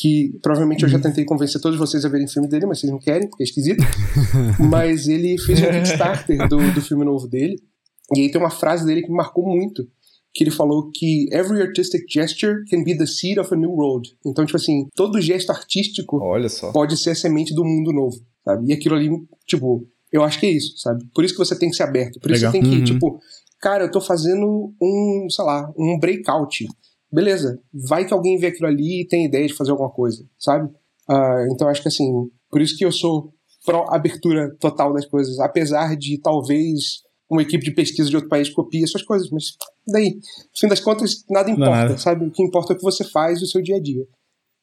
[0.00, 2.98] que provavelmente eu já tentei convencer todos vocês a verem filme dele, mas vocês não
[2.98, 3.82] querem, porque é esquisito.
[4.70, 7.56] mas ele fez um Kickstarter do, do filme novo dele.
[8.16, 9.86] E aí tem uma frase dele que me marcou muito,
[10.32, 14.08] que ele falou que every artistic gesture can be the seed of a new road.
[14.24, 16.18] Então, tipo assim, todo gesto artístico
[16.72, 18.68] pode ser a semente do mundo novo, sabe?
[18.68, 19.10] E aquilo ali,
[19.46, 21.04] tipo, eu acho que é isso, sabe?
[21.14, 22.18] Por isso que você tem que ser aberto.
[22.20, 22.52] Por isso Legal.
[22.52, 22.84] você tem que, Uhum.
[22.84, 23.20] tipo,
[23.60, 26.66] cara, eu tô fazendo um, sei lá, um breakout.
[27.12, 30.70] Beleza, vai que alguém vê aquilo ali e tem ideia de fazer alguma coisa, sabe?
[31.08, 32.08] Ah, então acho que assim,
[32.50, 33.32] por isso que eu sou
[33.64, 38.48] pró abertura total das coisas, apesar de talvez uma equipe de pesquisa de outro país
[38.50, 39.52] copie essas coisas, mas
[39.86, 40.20] daí, no
[40.58, 41.98] fim das contas, nada importa, nada.
[41.98, 42.26] sabe?
[42.26, 44.04] O que importa é o que você faz no seu dia a dia.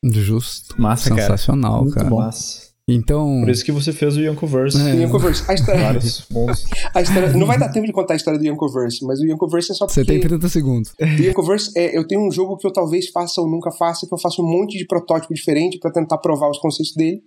[0.03, 0.79] Justo.
[0.79, 1.21] Massa, cara.
[1.21, 2.09] Sensacional, Muito cara.
[2.09, 2.17] bom.
[2.17, 3.41] Mas, Então.
[3.41, 4.77] por isso que você fez o Yankoverse.
[4.79, 4.93] É.
[4.93, 6.65] O Yankoverse, a história, Vários bons.
[6.95, 9.71] a história, não vai dar tempo de contar a história do Yankoverse, mas o Yankoverse
[9.71, 10.93] é só porque Você tem 30 segundos.
[10.99, 14.13] o Yankoverse é, eu tenho um jogo que eu talvez faça ou nunca faça, que
[14.13, 17.21] eu faço um monte de protótipo diferente pra tentar provar os conceitos dele,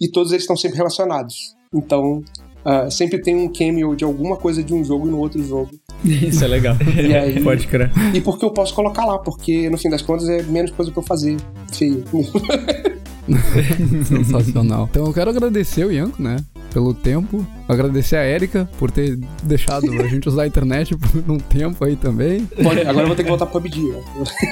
[0.00, 1.54] e todos eles estão sempre relacionados.
[1.72, 2.22] Então,
[2.64, 5.70] ah, sempre tem um cameo de alguma coisa de um jogo no outro jogo.
[6.04, 6.76] Isso é legal.
[7.00, 7.92] E aí, Pode crer.
[8.12, 11.00] e porque eu posso colocar lá, porque no fim das contas é menos coisa pra
[11.00, 11.36] eu fazer.
[11.72, 12.04] Feio.
[14.04, 14.88] Sensacional.
[14.90, 16.36] Então eu quero agradecer o Ianco, né?
[16.72, 17.46] Pelo tempo.
[17.68, 21.96] Agradecer a Erika por ter deixado a gente usar a internet por um tempo aí
[21.96, 22.44] também.
[22.62, 23.80] Pode- agora eu vou ter que voltar pro PUBG.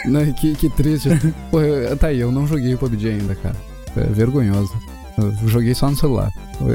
[0.06, 0.34] né?
[0.40, 1.08] Que, que triste.
[1.50, 3.56] Pô, eu- tá aí, eu não joguei o PUBG ainda, cara.
[3.96, 4.72] É vergonhoso.
[5.16, 6.28] Eu joguei só no celular.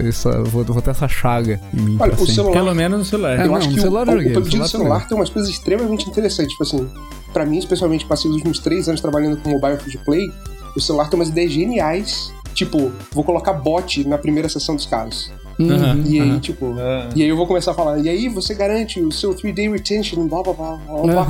[0.08, 2.36] Essa, vou, vou ter essa chaga em mim Olha, pra o sempre.
[2.36, 3.38] celular Pelo menos no celular.
[3.38, 4.94] É, eu não, acho no que celular o, joguei, o no PUBG do celular celular
[4.96, 5.08] também.
[5.10, 6.52] tem umas coisas extremamente interessantes.
[6.54, 6.88] Tipo assim,
[7.34, 10.32] pra mim, especialmente, passei os últimos três anos trabalhando com mobile free play.
[10.76, 12.34] O celular tem umas ideias geniais.
[12.54, 15.32] Tipo, vou colocar bot na primeira sessão dos caras.
[15.60, 16.04] Uhum.
[16.06, 16.40] E aí, aham.
[16.40, 16.76] tipo.
[16.80, 19.70] Ah, E aí eu vou começar a falar, e aí você garante o seu 3-day
[19.70, 21.28] retention, blá blá blá blá.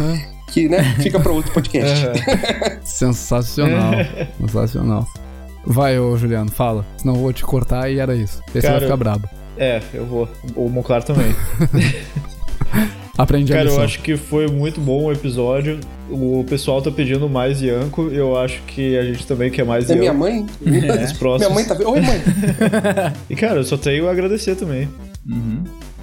[0.51, 2.05] Que, né, fica pra outro podcast.
[2.83, 3.91] Sensacional.
[4.39, 5.05] Sensacional.
[5.65, 6.85] Vai, ô Juliano, fala.
[6.97, 8.41] Senão eu vou te cortar e era isso.
[8.49, 9.27] Esse Cara, vai ficar brabo.
[9.57, 10.27] é, eu vou.
[10.55, 11.35] O Monclar também.
[13.21, 13.83] Aprendi a Cara, eu lição.
[13.83, 15.77] acho que foi muito bom o episódio.
[16.09, 18.09] O pessoal tá pedindo mais Yanko.
[18.13, 20.19] Eu acho que a gente também quer mais É minha Yanko.
[20.19, 20.45] mãe?
[21.03, 21.39] Os próximos.
[21.39, 21.89] Minha mãe tá vendo.
[21.89, 22.21] Oi, mãe.
[23.29, 24.87] E, cara, eu só tenho a agradecer também.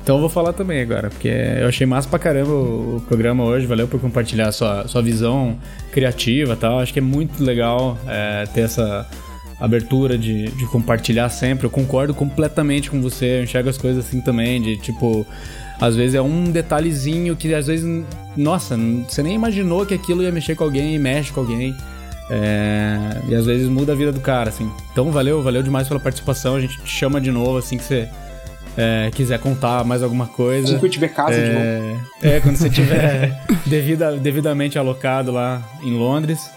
[0.03, 3.45] Então eu vou falar também agora, porque eu achei massa pra caramba o o programa
[3.45, 3.67] hoje.
[3.67, 5.57] Valeu por compartilhar sua, sua visão
[5.93, 6.79] criativa e tal.
[6.81, 9.09] Acho que é muito legal é, ter essa
[9.59, 11.65] abertura de, de compartilhar sempre.
[11.67, 13.39] Eu concordo completamente com você.
[13.39, 15.27] Eu enxergo as coisas assim também, de tipo.
[15.81, 18.05] Às vezes é um detalhezinho que às vezes,
[18.37, 18.77] nossa,
[19.09, 21.77] você nem imaginou que aquilo ia mexer com alguém e mexe com alguém.
[22.29, 24.71] É, e às vezes muda a vida do cara, assim.
[24.91, 26.57] Então valeu, valeu demais pela participação.
[26.57, 28.09] A gente te chama de novo assim que você
[28.77, 30.69] é, quiser contar mais alguma coisa.
[30.69, 32.05] Assim que eu tiver casa de novo.
[32.23, 36.51] É, é, quando você tiver devida, devidamente alocado lá em Londres.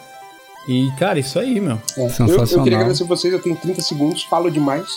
[0.67, 1.81] E, cara, isso aí, meu.
[1.97, 2.01] É.
[2.19, 4.87] Eu, eu queria agradecer vocês, eu tenho 30 segundos, falo demais.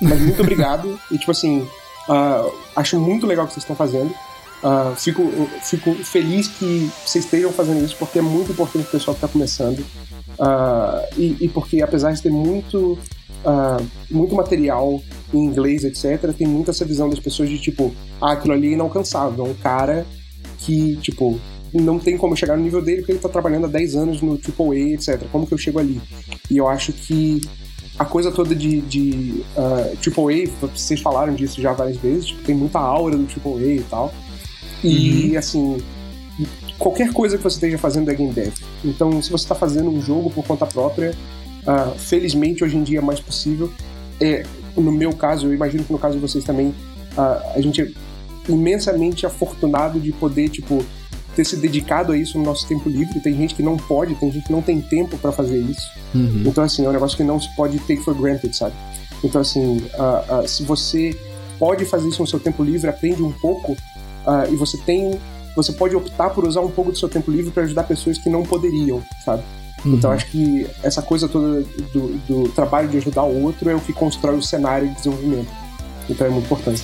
[0.00, 1.00] Mas muito obrigado.
[1.10, 1.66] E tipo assim,
[2.08, 4.12] ah, acho muito legal o que vocês estão fazendo.
[4.62, 5.22] Ah, fico,
[5.62, 9.28] fico feliz que vocês estejam fazendo isso, porque é muito importante o pessoal que está
[9.28, 9.84] começando.
[10.38, 12.98] Ah, e, e porque apesar de ter muito,
[14.10, 15.00] muito material
[15.32, 18.72] em inglês, etc., tem muito essa visão das pessoas de tipo, ah, aquilo ali é
[18.72, 19.46] inalcançável.
[19.46, 20.06] É um cara
[20.58, 21.38] que, tipo,
[21.72, 24.32] não tem como chegar no nível dele porque ele tá trabalhando há 10 anos no
[24.32, 25.24] AAA, etc.
[25.30, 26.00] Como que eu chego ali?
[26.50, 27.40] E eu acho que
[27.98, 32.54] a coisa toda de, de uh, AAA, vocês falaram disso já várias vezes, tipo, tem
[32.54, 34.12] muita aura do AAA e tal.
[34.84, 35.78] E, assim,
[36.78, 38.52] qualquer coisa que você esteja fazendo é game dev.
[38.84, 41.14] Então, se você está fazendo um jogo por conta própria,
[41.62, 43.72] uh, felizmente hoje em dia é mais possível.
[44.20, 44.44] É,
[44.76, 47.88] no meu caso, eu imagino que no caso de vocês também, uh, a gente é
[48.48, 50.84] imensamente afortunado de poder, tipo,
[51.36, 53.20] ter se dedicado a isso no nosso tempo livre.
[53.20, 55.88] Tem gente que não pode, tem gente que não tem tempo para fazer isso.
[56.14, 56.44] Uhum.
[56.46, 58.74] Então, assim, é um negócio que não se pode take for granted, sabe?
[59.22, 61.16] Então, assim, uh, uh, se você
[61.58, 65.20] pode fazer isso no seu tempo livre, aprende um pouco, uh, e você tem.
[65.54, 68.28] Você pode optar por usar um pouco do seu tempo livre para ajudar pessoas que
[68.28, 69.42] não poderiam, sabe?
[69.84, 71.62] Então, acho que essa coisa toda
[71.92, 75.48] do, do trabalho de ajudar o outro é o que constrói o cenário de desenvolvimento.
[76.10, 76.82] Então, é muito importante.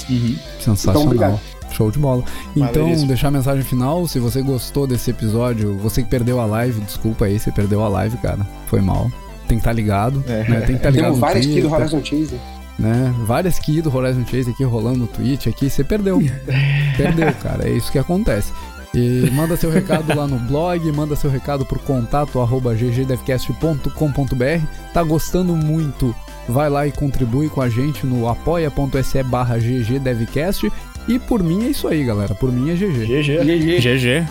[0.59, 1.03] Sensacional.
[1.03, 1.40] Então, obrigado.
[1.73, 2.25] Show de bola.
[2.55, 4.07] Então, deixar a mensagem final.
[4.07, 7.89] Se você gostou desse episódio, você que perdeu a live, desculpa aí, você perdeu a
[7.89, 8.47] live, cara.
[8.66, 9.11] Foi mal.
[9.49, 10.23] Tem que estar ligado.
[10.27, 10.49] É.
[10.49, 10.61] Né?
[10.61, 11.05] Tem que estar ligado.
[11.07, 12.39] Temos várias aqui do Horizon Chaser.
[12.79, 13.14] Né?
[13.25, 15.68] Várias key do Horizon Chase aqui rolando no Twitch aqui.
[15.68, 16.20] Você perdeu.
[16.97, 17.68] perdeu, cara.
[17.68, 18.53] É isso que acontece.
[18.95, 24.66] E manda seu recado lá no blog, manda seu recado por contato arroba ggdevcast.com.br.
[24.93, 26.14] Tá gostando muito?
[26.49, 30.70] Vai lá e contribui com a gente no apoia.se barra ggdevcast.
[31.09, 32.34] E por mim é isso aí, galera.
[32.34, 33.07] Por mim é GG.
[33.07, 33.44] GG.
[33.44, 33.80] GG.
[33.80, 34.26] GG.